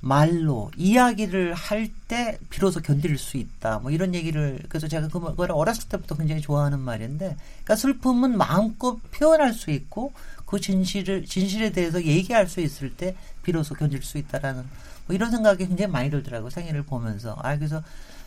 [0.00, 3.78] 말로 이야기를 할 때 비로소 견딜 수 있다.
[3.78, 9.52] 뭐 이런 얘기를 그래서 제가 그걸 어렸을 때부터 굉장히 좋아하는 말인데, 그러니까 슬픔은 마음껏 표현할
[9.52, 10.12] 수 있고
[10.44, 14.64] 그 진실을 진실에 대해서 얘기할 수 있을 때 비로소 견딜 수 있다라는
[15.06, 17.36] 뭐 이런 생각이 굉장히 많이 들더라고 생일을 보면서.
[17.42, 17.80] 아 그래서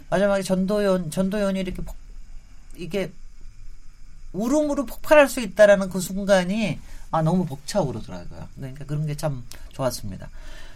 [0.09, 1.95] 마지막에 전도연 전도연이 이렇게 폭,
[2.77, 3.11] 이게
[4.33, 6.79] 울음으로 폭발할 수 있다라는 그 순간이
[7.11, 8.47] 아 너무 벅차오르더라고요.
[8.55, 10.29] 그러니까 그런 게 참 좋았습니다.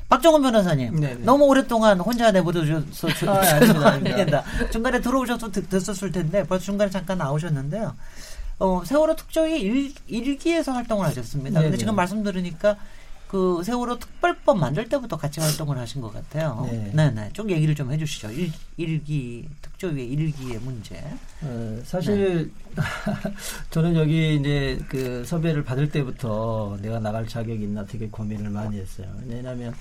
[0.09, 1.15] 박정훈 변호사님, 네네.
[1.25, 4.43] 너무 오랫동안 혼자 내버려줘서 아, 죄송합니다.
[4.71, 7.93] 중간에 들어오셔서 됐었을 텐데 벌써 중간에 잠깐 나오셨는데요.
[8.59, 11.59] 어, 세월호 특조위 일, 일기에서 활동을 하셨습니다.
[11.59, 11.71] 네네.
[11.71, 12.77] 근데 지금 말씀 들으니까
[13.27, 16.67] 그 세월호 특별법 만들 때부터 같이 활동을 하신 것 같아요.
[16.71, 16.91] 네.
[16.93, 17.31] 네네.
[17.33, 18.31] 좀 얘기를 좀 해주시죠.
[18.31, 21.03] 일, 일기 특조위의 일기의 문제.
[21.41, 22.81] 어, 사실 네.
[23.69, 29.07] 저는 여기 이제 그 섭외를 받을 때부터 내가 나갈 자격이 있나 되게 고민을 많이 했어요.
[29.27, 29.73] 왜냐하면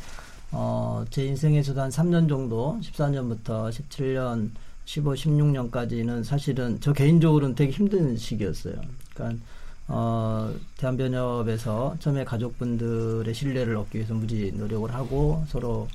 [0.50, 4.50] 어, 제 인생에서도 한 3년 정도, 14년부터 17년,
[4.84, 8.80] 15, 16년까지는 사실은 저 개인적으로는 되게 힘든 시기였어요.
[9.14, 9.44] 그러니까
[9.88, 15.88] 어, 대한변협에서 처음에 가족분들의 신뢰를 얻기 위해서 무지 노력을 하고 서로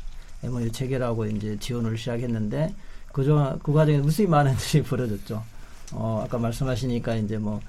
[0.44, 2.74] MOU 체결하고 이제 지원을 시작했는데
[3.12, 5.44] 그 저 그 과정에 무수히 많은 일이 벌어졌죠.
[5.94, 7.60] 어, 아까 말씀하시니까 이제 뭐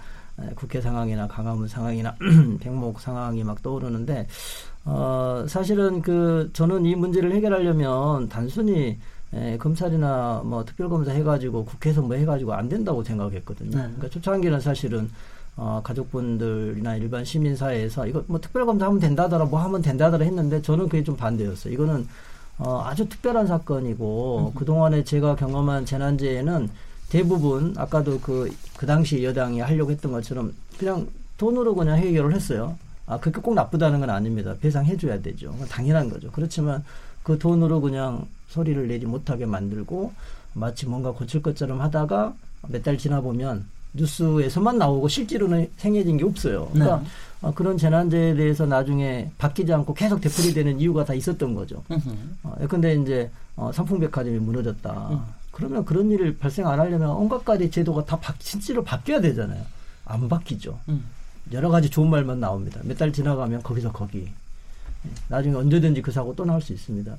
[0.54, 2.14] 국회 상황이나 강화문 상황이나
[2.60, 4.26] 백목 상황이 막 떠오르는데
[4.84, 8.98] 어, 사실은 그 저는 이 문제를 해결하려면 단순히
[9.34, 13.70] 에, 검찰이나 뭐 특별검사 해가지고 국회에서 뭐 해가지고 안 된다고 생각했거든요.
[13.70, 13.82] 네.
[13.82, 15.10] 그러니까 초창기는 사실은
[15.56, 20.62] 어, 가족분들이나 일반 시민 사회에서 이거 뭐 특별 검사 하면 된다더라, 뭐 하면 된다더라 했는데
[20.62, 21.72] 저는 그게 좀 반대였어요.
[21.72, 22.08] 이거는
[22.58, 24.58] 어, 아주 특별한 사건이고 음.
[24.58, 26.70] 그동안에 제가 경험한 재난재해는
[27.10, 32.76] 대부분 아까도 그, 그 당시 여당이 하려고 했던 것처럼 그냥 돈으로 그냥 해결을 했어요.
[33.06, 34.54] 아, 그게 꼭 나쁘다는 건 아닙니다.
[34.60, 35.54] 배상해줘야 되죠.
[35.68, 36.30] 당연한 거죠.
[36.30, 36.82] 그렇지만
[37.22, 40.12] 그 돈으로 그냥 소리를 내지 못하게 만들고
[40.54, 42.34] 마치 뭔가 고칠 것처럼 하다가
[42.68, 46.68] 몇 달 지나 보면 뉴스에서만 나오고 실제로는 생겨진 게 없어요.
[46.72, 47.06] 그러니까 네.
[47.42, 51.82] 어, 그런 재난재에 대해서 나중에 바뀌지 않고 계속 되풀이되는 이유가 다 있었던 거죠.
[52.42, 55.08] 어, 근데 이제 어, 삼풍백화점이 무너졌다.
[55.10, 55.20] 음.
[55.50, 59.62] 그러면 그런 일을 발생 안 하려면 온갖 가지 제도가 다 바, 실제로 바뀌어야 되잖아요.
[60.06, 60.78] 안 바뀌죠.
[60.88, 61.04] 음.
[61.52, 62.80] 여러 가지 좋은 말만 나옵니다.
[62.84, 64.28] 몇 달 지나가면 거기서 거기.
[65.28, 67.14] 나중에 언제든지 그 사고 또 나올 수 있습니다.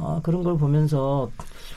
[0.00, 1.30] 아, 그런 걸 보면서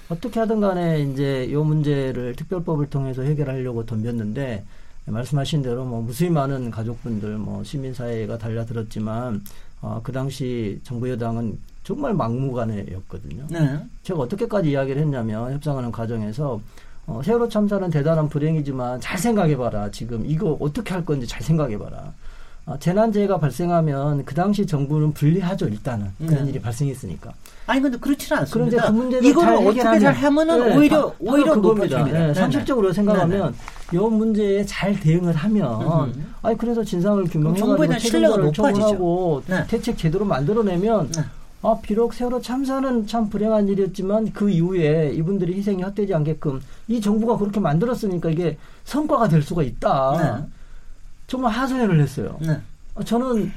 [0.09, 4.63] 어떻게 하든 간에 이제 이 문제를 특별법을 통해서 해결하려고 덤볐는데
[5.05, 9.41] 말씀하신 대로 뭐 무수히 많은 가족분들 뭐 시민사회가 달려들었지만
[9.81, 13.47] 어, 그 당시 정부 여당은 정말 막무가내였거든요.
[13.49, 13.79] 네.
[14.03, 16.61] 제가 어떻게까지 이야기를 했냐면 협상하는 과정에서
[17.07, 19.89] 어, 세월호 참사는 대단한 불행이지만 잘 생각해봐라.
[19.89, 22.13] 지금 이거 어떻게 할 건지 잘 생각해봐라.
[22.65, 26.49] 어, 재난재해가 발생하면 그 당시 정부는 불리하죠 일단은 그런 네.
[26.51, 27.33] 일이 발생했으니까.
[27.65, 28.87] 아니 근데 그렇지는 않습니다.
[28.87, 32.19] 그 문제를 이걸 어떻게 잘 하면은 네, 오히려 바, 오히려 높아집니다.
[32.19, 33.55] 네, 네, 상식적으로 생각하면
[33.91, 36.33] 이 문제에 잘 대응을 하면 음.
[36.43, 39.65] 아니 그래서 진상을 규명해가지고 책임을 처분하고 네.
[39.67, 41.11] 대책 제대로 만들어내면.
[41.11, 41.21] 네.
[41.63, 47.37] 아, 비록 세월호 참사는 참 불행한 일이었지만 그 이후에 이분들이 희생이 헛되지 않게끔 이 정부가
[47.37, 50.47] 그렇게 만들었으니까 이게 성과가 될 수가 있다.
[51.31, 52.37] 정말 하소연을 했어요.
[52.41, 52.59] 네.
[52.93, 53.49] 어, 저는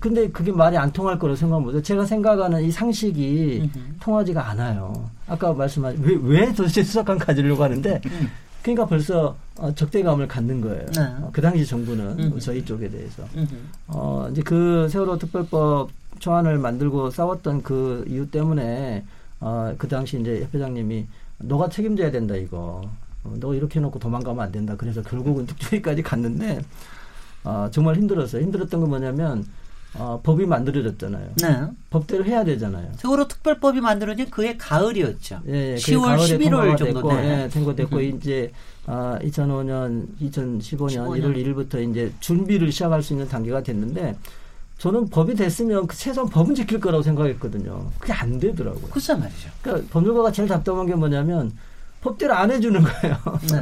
[0.00, 1.80] 근데 그게 말이 안 통할 거라고 생각합니다.
[1.80, 3.70] 제가 생각하는 이 상식이.
[4.00, 5.08] 통하지가 않아요.
[5.28, 8.28] 아까 말씀하신 왜, 왜 도대체 수사관 가지려고 하는데 음.
[8.60, 10.84] 그러니까 벌써 어, 적대감을 갖는 거예요.
[10.86, 11.02] 네.
[11.20, 12.40] 어, 그 당시 정부는 음흠.
[12.40, 13.22] 저희 쪽에 대해서.
[13.36, 13.54] 음흠.
[13.86, 19.04] 어, 이제 그 세월호 특별법 초안을 만들고 싸웠던 그 이유 때문에
[19.38, 21.06] 어, 그 당시 이제 협회장님이
[21.38, 22.82] 너가 책임져야 된다 이거.
[23.26, 24.74] 어, 너 이렇게 해놓고 도망가면 안 된다.
[24.76, 26.60] 그래서 결국은 특조위까지 갔는데
[27.44, 28.42] 어, 정말 힘들었어요.
[28.42, 29.46] 힘들었던 건 뭐냐면
[29.94, 31.30] 어, 법이 만들어졌잖아요.
[31.40, 31.60] 네.
[31.90, 32.92] 법대로 해야 되잖아요.
[32.96, 35.40] 세월호 특별법이 만들어진 그해 가을이었죠.
[35.48, 37.42] 예, 예, 10월, 가을에 11월 통과가 정도 됐고, 돼.
[37.44, 38.52] 예, 통과됐고 이제
[38.86, 41.20] 아, 2005년, 2015년 15년.
[41.20, 44.16] 1월 1일부터 이제 준비를 시작할 수 있는 단계가 됐는데
[44.78, 47.90] 저는 법이 됐으면 그 최소한 법은 지킬 거라고 생각했거든요.
[47.98, 48.88] 그게 안 되더라고요.
[48.90, 49.48] 글쎄 말이죠.
[49.62, 51.52] 그러니까 법률가가 제일 답답한 게 뭐냐면
[52.06, 53.16] 법대로 안 해주는 거예요.
[53.52, 53.60] 네.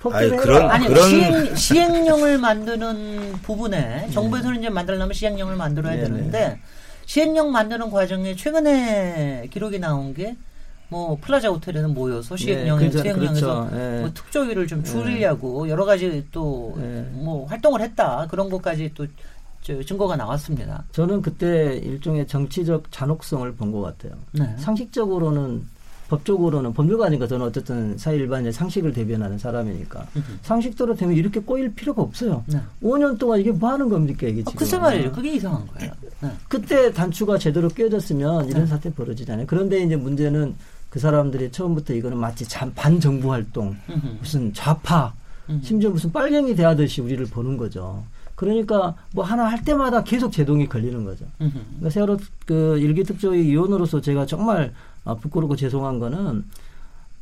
[0.00, 0.36] 법대로 아니.
[0.42, 5.96] 그런- 아니 그런- 시행, 시행령을 만드는 부분에 정부에서는 이제 만들려면 시행령을 만들어야.
[5.96, 6.60] 되는데
[7.06, 10.36] 시행령 만드는 과정에 최근에 기록이 나온 게
[10.88, 13.76] 뭐 플라자 호텔에는 모여서 시행령에 그죠, 시행령에서 그렇죠.
[13.96, 14.00] 예.
[14.00, 17.06] 뭐 특조위를 좀 줄이려고 여러 가지 또 예.
[17.12, 19.06] 뭐 활동을 했다 그런 것까지 또
[19.62, 20.84] 저, 증거가 나왔습니다.
[20.92, 24.12] 저는 그때 일종의 정치적 잔혹성을 본 것 같아요.
[24.32, 24.54] 네.
[24.58, 25.66] 상식적으로는
[26.16, 30.06] 법적으로는 법률가니까 저는 어쨌든 사회 일반의 상식을 대변하는 사람이니까
[30.42, 32.44] 상식대로 되면 이렇게 꼬일 필요가 없어요.
[32.46, 32.60] 네.
[32.82, 34.54] 5년 동안 이게 뭐 하는 겁니까 이게 아, 지금?
[34.58, 35.10] 글쎄 말이에요.
[35.12, 35.92] 그게 이상한 거예요.
[36.20, 36.30] 네.
[36.48, 39.46] 그때 단추가 제대로 끼어졌으면 이런 사태 벌어지잖아요.
[39.46, 40.54] 그런데 이제 문제는
[40.90, 43.74] 그 사람들이 처음부터 이거는 마치 잠- 반정부 활동.
[44.20, 45.14] 무슨 좌파.
[45.62, 48.04] 심지어 무슨 빨갱이 대하듯이 우리를 보는 거죠.
[48.34, 51.24] 그러니까 뭐 하나 할 때마다 계속 제동이 걸리는 거죠.
[51.38, 52.16] 그러니까 세월호
[52.46, 54.72] 그 일기 특조위 위원으로서 제가 정말
[55.04, 56.44] 아, 부끄럽고 죄송한 거는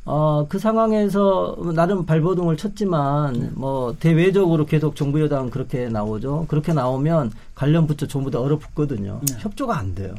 [0.05, 6.45] 어, 그 상황에서 나름 발버둥을 쳤지만 뭐 대외적으로 계속 정부 여당은 그렇게 나오죠.
[6.47, 9.19] 그렇게 나오면 관련 부처 전부 다 얼어붙거든요.
[9.21, 9.35] 네.
[9.39, 10.15] 협조가 안 돼요.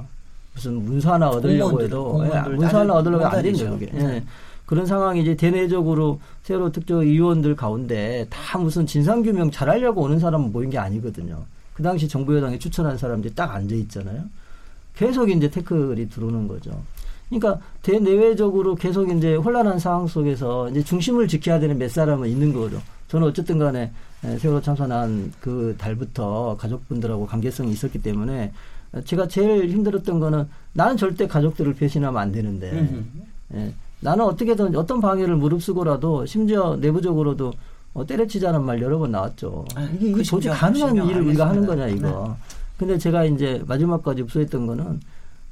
[0.54, 3.42] 무슨 문서 하나 얻으려고 공무원들, 해도 공무원들 예, 문서 하나 얻으려고 안.
[3.42, 3.86] 된다 그게.
[3.86, 4.04] 네.
[4.16, 4.24] 예.
[4.72, 10.70] 그런 상황이 이제 대내적으로 세월호 특조 위원들 가운데 다 무슨 진상규명 잘하려고 오는 사람은 모인
[10.70, 11.44] 게 아니거든요.
[11.74, 14.22] 그 당시 정부 여당이 추천한 사람들이 딱 앉아 있잖아요.
[14.96, 16.82] 계속 이제 태클이 들어오는 거죠.
[17.28, 22.80] 그러니까 대내외적으로 계속 이제 혼란한 상황 속에서 이제 중심을 지켜야 되는 몇 사람은 있는 거죠.
[23.08, 23.92] 저는 어쨌든 간에
[24.24, 28.54] 에, 세월호 참사난 그 달부터 가족분들하고 관계성이 있었기 때문에
[29.04, 32.88] 제가 제일 힘들었던 거는 나는 절대 가족들을 배신하면 안 되는데.
[33.52, 37.52] 예, 나는 어떻게든 어떤 방해를 무릅쓰고라도 심지어 내부적으로도
[37.94, 39.64] 어, 때려치자는 말 여러 번 나왔죠.
[39.74, 41.86] 아, 이게, 이게 그 도저히 심정, 가능한 일을 우리가 하는 알겠습니다.
[41.86, 42.02] 네.
[42.02, 42.36] 거냐 이거.
[42.78, 45.00] 근데 제가 이제 마지막까지 읍소했던 거는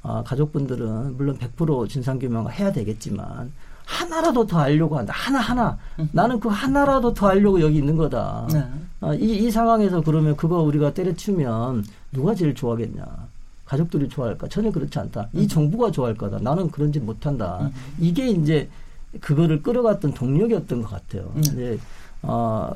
[0.03, 3.51] 아, 가족분들은 물론 100% 진상규명을 해야 되겠지만
[3.85, 5.13] 하나라도 더 알려고 한다.
[5.15, 5.77] 하나 하나.
[6.11, 8.47] 나는 그 하나라도 더 알려고 여기 있는 거다.
[8.51, 8.65] 네.
[9.01, 13.05] 아, 이, 이 상황에서 그러면 그거 우리가 때려치면 누가 제일 좋아하겠냐.
[13.71, 14.49] 가족들이 좋아할까?
[14.49, 15.29] 전혀 그렇지 않다.
[15.31, 16.39] 이 정부가 좋아할 거다.
[16.41, 17.71] 나는 그런 짓 못한다.
[17.99, 18.67] 이게 이제
[19.21, 21.31] 그거를 끌어갔던 동력이었던 것 같아요.
[21.35, 21.39] 음.
[21.39, 21.79] 이제,
[22.21, 22.69] 어,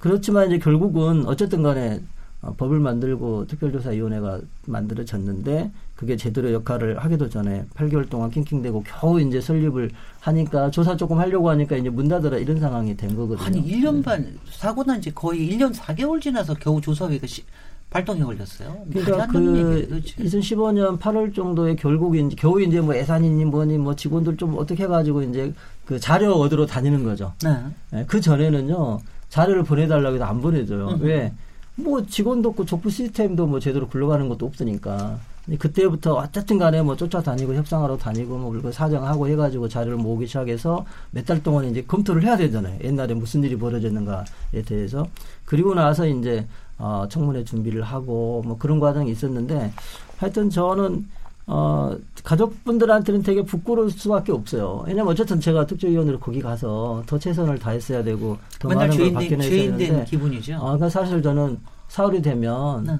[0.00, 2.00] 그렇지만 이제 결국은 어쨌든 간에
[2.40, 9.40] 어, 법을 만들고 특별조사위원회가 만들어졌는데 그게 제대로 역할을 하기도 전에 8개월 동안 낑낑대고 겨우 이제
[9.40, 13.46] 설립을 하니까 조사 조금 하려고 하니까 이제 문 닫으라 이런 상황이 된 거거든요.
[13.46, 17.44] 아니 1년 반 사고 난 지 거의 1년 4개월 지나서 겨우 조사위가 시,
[17.92, 18.84] 발동이 걸렸어요.
[18.90, 20.24] 그러니까 안 되는 그 얘기예요, 도대체.
[20.24, 25.22] 2015년 8월 정도에 결국 이제 겨우 이제 뭐 예산이니 뭐니 뭐 직원들 좀 어떻게 해가지고
[25.22, 25.52] 이제
[25.84, 27.32] 그 자료 얻으러 다니는 거죠.
[27.44, 27.56] 네.
[27.94, 30.88] 예, 그 전에는요 자료를 보내달라고 해도 안 보내줘요.
[30.88, 30.98] 음.
[31.02, 31.32] 왜?
[31.74, 35.18] 뭐 직원도 없고 족부 시스템도 뭐 제대로 굴러가는 것도 없으니까.
[35.58, 41.24] 그때부터 어쨌든 간에 뭐 쫓아다니고 협상하러 다니고 뭐 그리고 사정하고 해가지고 자료를 모으기 시작해서 몇
[41.26, 42.78] 달 동안 이제 검토를 해야 되잖아요.
[42.84, 45.04] 옛날에 무슨 일이 벌어졌는가에 대해서.
[45.44, 46.46] 그리고 나서 이제
[46.82, 49.72] 어, 청문회 준비를 하고 뭐 그런 과정이 있었는데
[50.16, 51.06] 하여튼 저는
[51.46, 54.82] 어, 가족분들한테는 되게 부끄러울 수밖에 없어요.
[54.84, 59.38] 왜냐면 어쨌든 제가 특조위원으로 거기 가서 더 최선을 다했어야 되고 더 많은 걸 죄인 된
[59.38, 60.56] 되는데 기분이죠.
[60.56, 62.98] 아, 그러니까 사실 저는 사흘이 되면 네.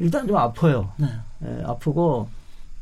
[0.00, 0.90] 일단 좀 아파요.
[0.96, 1.06] 네.
[1.44, 2.28] 예, 아프고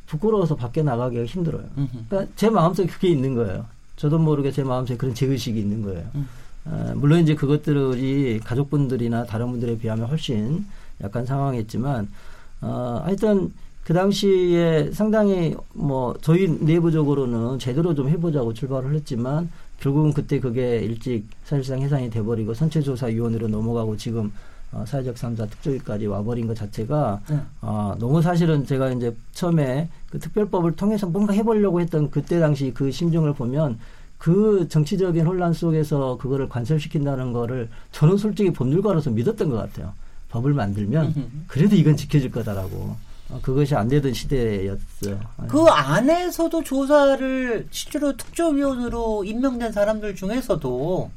[0.06, 1.64] 부끄러워서 밖에 나가기가 힘들어요.
[1.76, 1.88] 음흠.
[2.08, 3.66] 그러니까 제 마음속에 그게 있는 거예요.
[3.96, 6.06] 저도 모르게 제 마음속에 그런 제의식이 있는 거예요.
[6.14, 6.26] 음.
[6.70, 10.66] 어, 물론 이제 그것들이 가족분들이나 다른 분들에 비하면 훨씬
[11.02, 12.08] 약간 상황했지만,
[12.60, 13.52] 어, 하여튼
[13.84, 19.50] 그 당시에 상당히 뭐 저희 내부적으로는 제대로 좀 해보자고 출발을 했지만
[19.80, 24.30] 결국은 그때 그게 일찍 사실상 해산이 돼버리고 선체조사위원회로 넘어가고 지금
[24.72, 27.40] 어, 사회적 삼사 특조위까지 와버린 것 자체가 네.
[27.62, 32.90] 아, 너무 사실은 제가 이제 처음에 그 특별법을 통해서 뭔가 해보려고 했던 그때 당시 그
[32.90, 33.78] 심정을 보면
[34.18, 39.94] 그 정치적인 혼란 속에서 그거를 관철시킨다는 거를 저는 솔직히 법률가로서 믿었던 것 같아요.
[40.30, 41.26] 법을 만들면 음흠.
[41.46, 42.96] 그래도 이건 지켜질 거다라고.
[43.30, 45.20] 어, 그것이 안 되던 시대였어요.
[45.48, 51.10] 그 안에서도 조사를 실제로 특조위원으로 임명된 사람들 중에서도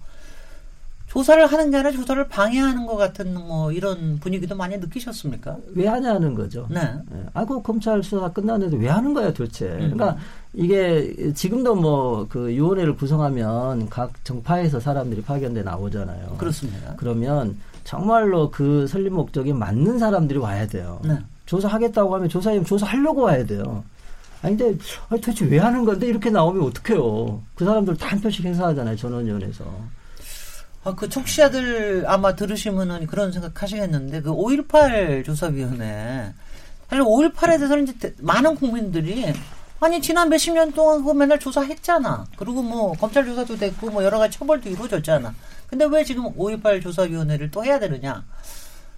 [1.12, 5.58] 조사를 하는 게 아니라 조사를 방해하는 것 같은 뭐 이런 분위기도 많이 느끼셨습니까?
[5.76, 6.67] 왜 하냐는 거죠.
[6.69, 6.80] 네.
[6.80, 7.24] 예.
[7.34, 9.67] 아그 검찰 수사 끝났는데 왜 하는 거야 도대체.
[9.67, 10.15] 그러니까
[10.54, 16.36] 이게 지금도 뭐그 위원회를 구성하면 각 정파에서 사람들이 파견돼 나오잖아요.
[16.38, 16.93] 그렇습니다.
[16.95, 21.02] 그러면 정말로 그 설립 목적이 맞는 사람들이 와야 돼요.
[21.04, 21.17] 네.
[21.45, 23.84] 조사하겠다고 하면 조사하면 조사하려고 와야 돼요.
[24.43, 24.78] 아니 근데
[25.10, 27.41] 아니, 도대체 왜 하는 건데 이렇게 나오면 어떡해요.
[27.56, 28.95] 그 사람들 다 한 표씩 행사하잖아요.
[28.95, 29.65] 전원위원회에서.
[30.83, 36.33] 아, 그 청취자들 아마 들으시면은 그런 생각 하시겠는데, 그 5.18 조사위원회.
[36.89, 39.31] 사실 5.18에 대해서는 이제 대- 많은 국민들이,
[39.79, 42.25] 아니, 지난 몇십 년 동안 그거 맨날 조사했잖아.
[42.35, 45.33] 그리고 뭐, 검찰 조사도 됐고, 뭐, 여러 가지 처벌도 이루어졌잖아.
[45.67, 48.25] 근데 왜 지금 5.18 조사위원회를 또 해야 되느냐?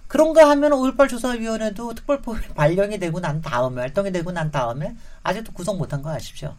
[0.08, 5.76] 그런가 하면 5.18 조사위원회도 특별법이 발령이 되고 난 다음에, 활동이 되고 난 다음에, 아직도 구성
[5.76, 6.54] 못한 거 아십시오?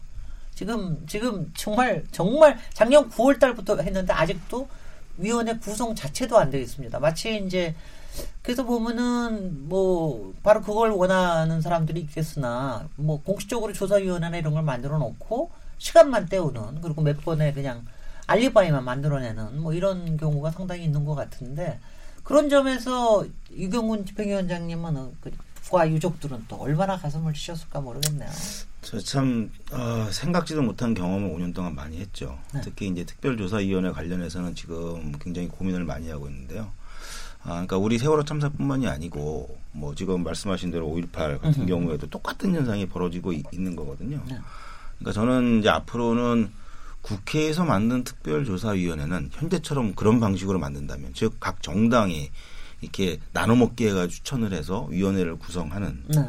[0.54, 4.66] 지금 지금 정말 정말 작년 9월 달부터 했는데 아직도
[5.18, 6.98] 위원회 구성 자체도 안 되어 있습니다.
[6.98, 7.74] 마치 이제
[8.42, 15.50] 그래서 보면은 뭐 바로 그걸 원하는 사람들이 있겠으나 뭐 공식적으로 조사위원회나 이런 걸 만들어 놓고
[15.78, 17.84] 시간만 때우는 그리고 몇 번에 그냥
[18.26, 21.78] 알리바이만 만들어내는 뭐 이런 경우가 상당히 있는 것 같은데
[22.22, 28.30] 그런 점에서 유경훈 집행위원장님은 어, 그과 유족들은 또 얼마나 가슴을 치셨을까 모르겠네요.
[28.86, 32.38] 저참 어, 생각지도 못한 경험을 5년 동안 많이 했죠.
[32.54, 32.60] 네.
[32.62, 36.70] 특히 이제 특별조사위원회 관련해서는 지금 굉장히 고민을 많이 하고 있는데요.
[37.42, 41.66] 아, 그러니까 우리 세월호 참사뿐만이 아니고 뭐 지금 말씀하신 대로 5.18 같은 음흠.
[41.66, 44.20] 경우에도 똑같은 현상이 벌어지고 이- 있는 거거든요.
[44.28, 44.38] 네.
[44.98, 46.50] 그러니까 저는 이제 앞으로는
[47.02, 52.30] 국회에서 만든 특별조사위원회는 현재처럼 그런 방식으로 만든다면 즉 각 정당이
[52.80, 56.20] 이렇게 나눠 먹기 해가 추천을 해서 위원회를 구성하는 네.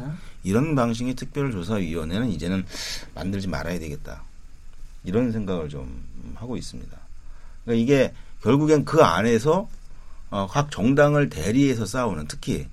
[0.44, 2.64] 이런 방식의 특별조사위원회는 이제는
[3.14, 4.22] 만들지 말아야 되겠다.
[5.04, 6.02] 이런 생각을 좀
[6.34, 6.96] 하고 있습니다.
[7.64, 9.68] 그러니까 이게 결국엔 그 안에서
[10.30, 12.66] 어, 각 정당을 대리해서 싸우는 특히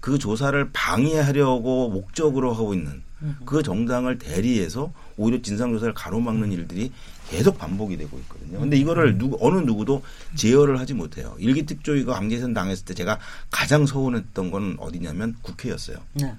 [0.00, 3.02] 그 조사를 방해하려고 목적으로 하고 있는
[3.44, 6.92] 그 정당을 대리해서 오히려 진상조사를 가로막는 일들이
[7.30, 8.60] 계속 반복이 되고 있거든요.
[8.60, 10.02] 근데 이거를 누구, 어느 누구도
[10.34, 11.34] 제어를 하지 못해요.
[11.38, 13.18] 일기특조위가 강제선 당했을 때 제가
[13.50, 15.96] 가장 서운했던 건 어디냐면 국회였어요.
[16.14, 16.34] 네.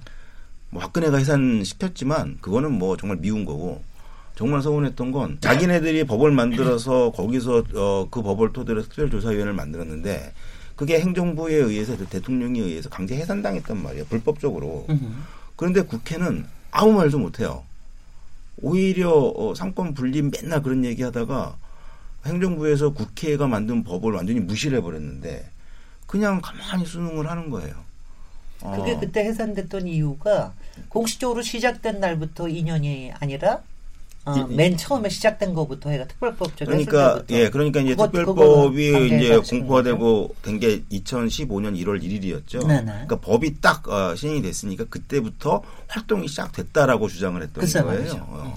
[0.70, 3.82] 뭐 박근혜가 해산시켰지만 그거는 뭐 정말 미운 거고
[4.36, 10.32] 정말 서운했던 건 자기네들이 법을 만들어서 거기서 어, 그 법을 토대로 특별조사위원회를 만들었는데
[10.76, 14.04] 그게 행정부에 의해서 대통령에 의해서 강제 해산당했단 말이에요.
[14.04, 14.86] 불법적으로.
[15.56, 17.64] 그런데 국회는 아무 말도 못해요.
[18.60, 21.56] 오히려 어, 상권 분립 맨날 그런 얘기 하다가
[22.26, 25.50] 행정부에서 국회가 만든 법을 완전히 무시를 해버렸는데
[26.06, 27.74] 그냥 가만히 수능을 하는 거예요.
[28.60, 29.00] 그게 어.
[29.00, 30.52] 그때 해산됐던 이유가
[30.88, 33.60] 공식적으로 시작된 날부터 2년이 아니라
[34.24, 39.06] 어, 이- 맨 처음에 시작된 것부터 해가 특별법 적용했을 그러니까 예 그러니까 이제 그것- 특별법이
[39.16, 42.66] 이제 공포화되고 된 게 2015년 1월 1일이었죠.
[42.66, 42.84] 네네.
[42.84, 48.26] 그러니까 법이 딱 어, 시행이 됐으니까 그때부터 활동이 시작됐다라고 주장을 했던 글쎄 거예요.
[48.28, 48.54] 어.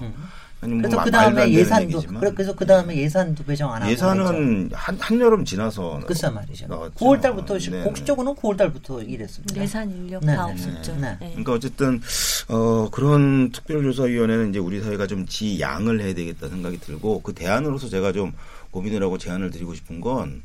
[0.62, 0.64] 음.
[0.64, 2.20] 아니, 뭐 그래서 마- 그 다음에 예산도 얘기지만.
[2.20, 3.90] 그래- 그래서 그 다음에 예산도 배정 안 하고.
[3.92, 6.66] 예산은 한, 한여름 지나서 글쎄 말이죠.
[6.68, 6.94] 나왔죠.
[6.94, 9.60] 9월 달부터 시- 네, 공식적으로는 9월 달부터 일했습니다.
[9.60, 10.94] 예산 인력 네, 다 네, 없었죠.
[10.96, 11.16] 네.
[11.20, 11.28] 네.
[11.30, 12.00] 그러니까 어쨌든
[12.48, 18.12] 어 그런 특별조사위원회는 이제 우리 사회가 좀 지양을 해야 되겠다 생각이 들고 그 대안으로서 제가
[18.12, 18.32] 좀
[18.70, 20.42] 고민을 하고 제안을 드리고 싶은 건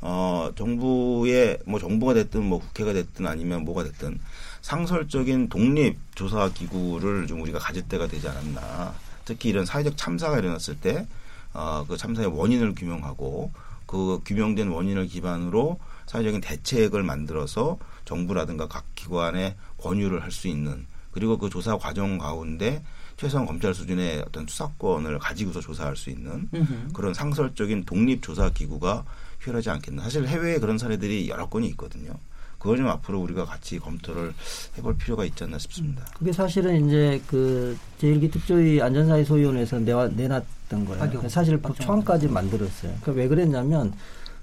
[0.00, 4.18] 어, 정부의 뭐 정부가 됐든 뭐 국회가 됐든 아니면 뭐가 됐든
[4.62, 8.94] 상설적인 독립 조사 기구를 좀 우리가 가질 때가 되지 않았나.
[9.28, 11.06] 특히 이런 사회적 참사가 일어났을 때,
[11.52, 13.52] 어, 그 참사의 원인을 규명하고
[13.86, 21.36] 그 규명된 원인을 기반으로 사회적인 대책을 만들어서 정부라든가 각 기관에 권유를 할 수 있는 그리고
[21.36, 22.82] 그 조사 과정 가운데
[23.18, 26.92] 최소한 검찰 수준의 어떤 수사권을 가지고서 조사할 수 있는 음흠.
[26.94, 29.04] 그런 상설적인 독립 조사 기구가
[29.40, 30.02] 필요하지 않겠나.
[30.04, 32.12] 사실 해외에 그런 사례들이 여러 건이 있거든요.
[32.58, 34.32] 그걸 좀 앞으로 우리가 같이 검토를
[34.76, 36.04] 해볼 필요가 있지 않나 싶습니다.
[36.18, 41.02] 그게 사실은 이제 그 제1기 특조위 안전사회 소위원회에서 내와, 내놨던 거예요.
[41.04, 42.92] 박영- 사실 초안까지 만들었어요.
[43.00, 43.92] 그러니까 왜 그랬냐면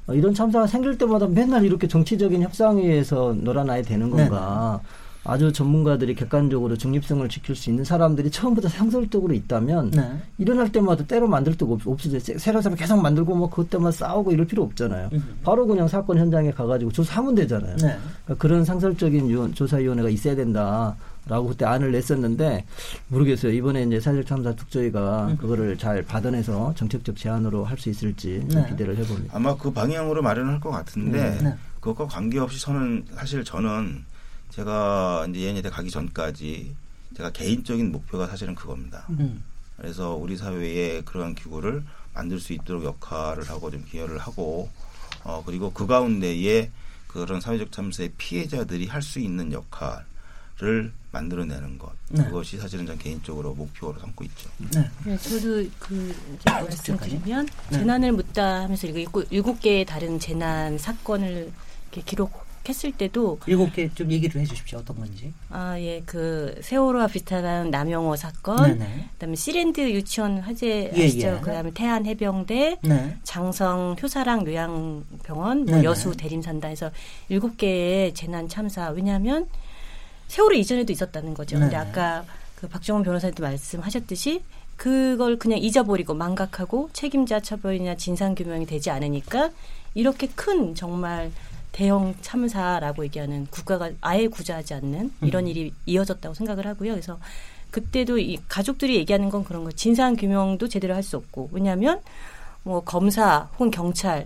[0.07, 4.79] 어, 이런 참사가 생길 때마다 맨날 이렇게 정치적인 협상위에서 놀아나야 되는 건가.
[5.27, 10.17] 아주 전문가들이 객관적으로 중립성을 지킬 수 있는 사람들이 처음부터 상설적으로 있다면 네.
[10.37, 12.19] 일어날 때마다 때로 만들 데가 없, 없어져요.
[12.19, 15.09] 새- 새로 새로 계속 만들고 뭐 그것 때문에 싸우고 이럴 필요 없잖아요.
[15.13, 15.37] 음.
[15.43, 17.75] 바로 그냥 사건 현장에 가가지고 조사하면 되잖아요.
[17.77, 17.97] 네.
[18.25, 20.95] 그러니까 그런 상설적인 위원- 조사위원회가 있어야 된다
[21.27, 22.65] 라고 그때 안을 냈었는데
[23.07, 23.51] 모르겠어요.
[23.51, 25.37] 이번에 이제 사실참사 특조위가 음.
[25.37, 28.69] 그거를 잘 받아내서 정책적 제안으로 할 수 있을지 좀 네.
[28.69, 29.35] 기대를 해봅니다.
[29.35, 31.55] 아마 그 방향으로 마련할 것 같은데 네.
[31.79, 34.05] 그것과 관계없이 저는 사실 저는
[34.55, 36.75] 제가 이제 예년대 가기 전까지
[37.17, 39.05] 제가 개인적인 목표가 사실은 그겁니다.
[39.09, 39.43] 음.
[39.77, 41.83] 그래서 우리 사회에 그러한 기구를
[42.13, 44.69] 만들 수 있도록 역할을 하고 좀 기여를 하고
[45.23, 46.71] 어, 그리고 그 가운데에
[47.07, 52.23] 그런 사회적 참사의 피해자들이 할 수 있는 역할을 만들어내는 것 네.
[52.25, 54.49] 그것이 사실은 전 개인적으로 목표로 삼고 있죠.
[54.73, 54.89] 네.
[55.05, 57.77] 네, 저도 그 이제 말씀드리면 네.
[57.79, 61.51] 재난을 묻다 하면서 이거 일곱, 일곱 개의 다른 재난 사건을
[61.91, 64.79] 이렇게 기록 했을 때도 일곱 개 좀 얘기를 해주십시오.
[64.79, 65.31] 어떤 건지.
[65.49, 69.09] 아, 예, 그 세월호와 비슷한 남영호 사건, 네네.
[69.13, 71.27] 그다음에 시랜드 유치원 화재 예, 아시죠?
[71.27, 71.39] 예.
[71.41, 73.17] 그다음에 태안 해병대, 네.
[73.23, 75.83] 장성 효사랑 요양병원, 뭐 네네.
[75.83, 76.91] 여수 대림산다 해서
[77.29, 78.89] 일곱 개의 재난 참사.
[78.89, 79.47] 왜냐하면
[80.27, 81.57] 세월호 이전에도 있었다는 거죠.
[81.59, 81.89] 근데 네네.
[81.89, 84.41] 아까 그 박정원 변호사님도 말씀하셨듯이
[84.75, 89.51] 그걸 그냥 잊어버리고 망각하고 책임자 처벌이나 진상 규명이 되지 않으니까
[89.93, 91.31] 이렇게 큰 정말
[91.75, 95.47] 대형 참사라고 얘기하는 국가가 아예 구제하지 않는 이런 음.
[95.49, 96.91] 일이 이어졌다고 생각을 하고요.
[96.93, 97.19] 그래서
[97.69, 101.99] 그때도 이 가족들이 얘기하는 건 그런 거 진상 규명도 제대로 할 수 없고 왜냐하면
[102.63, 104.25] 뭐 검사 혹은 경찰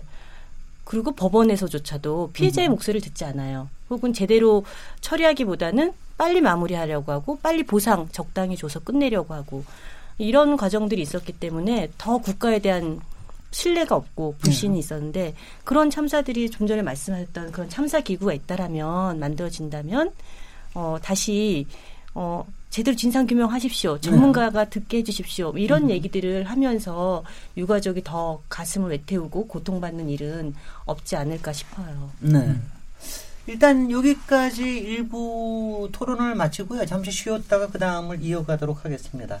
[0.84, 2.70] 그리고 법원에서조차도 피해자의 음.
[2.70, 3.68] 목소리를 듣지 않아요.
[3.90, 4.64] 혹은 제대로
[5.00, 9.64] 처리하기보다는 빨리 마무리하려고 하고 빨리 보상 적당히 줘서 끝내려고 하고
[10.18, 13.00] 이런 과정들이 있었기 때문에 더 국가에 대한
[13.50, 15.34] 신뢰가 없고 불신이 있었는데
[15.64, 20.12] 그런 참사들이 좀 전에 말씀하셨던 그런 참사 기구가 있다라면 만들어진다면
[20.74, 21.66] 어 다시
[22.14, 23.98] 어 제대로 진상 규명하십시오.
[23.98, 25.52] 전문가가 듣게 해주십시오.
[25.56, 27.24] 이런 얘기들을 하면서
[27.56, 32.10] 유가족이 더 가슴을 외태우고 고통받는 일은 없지 않을까 싶어요.
[32.20, 32.56] 네.
[33.48, 36.86] 일단 여기까지 일부 토론을 마치고요.
[36.86, 39.40] 잠시 쉬었다가 그 다음을 이어가도록 하겠습니다.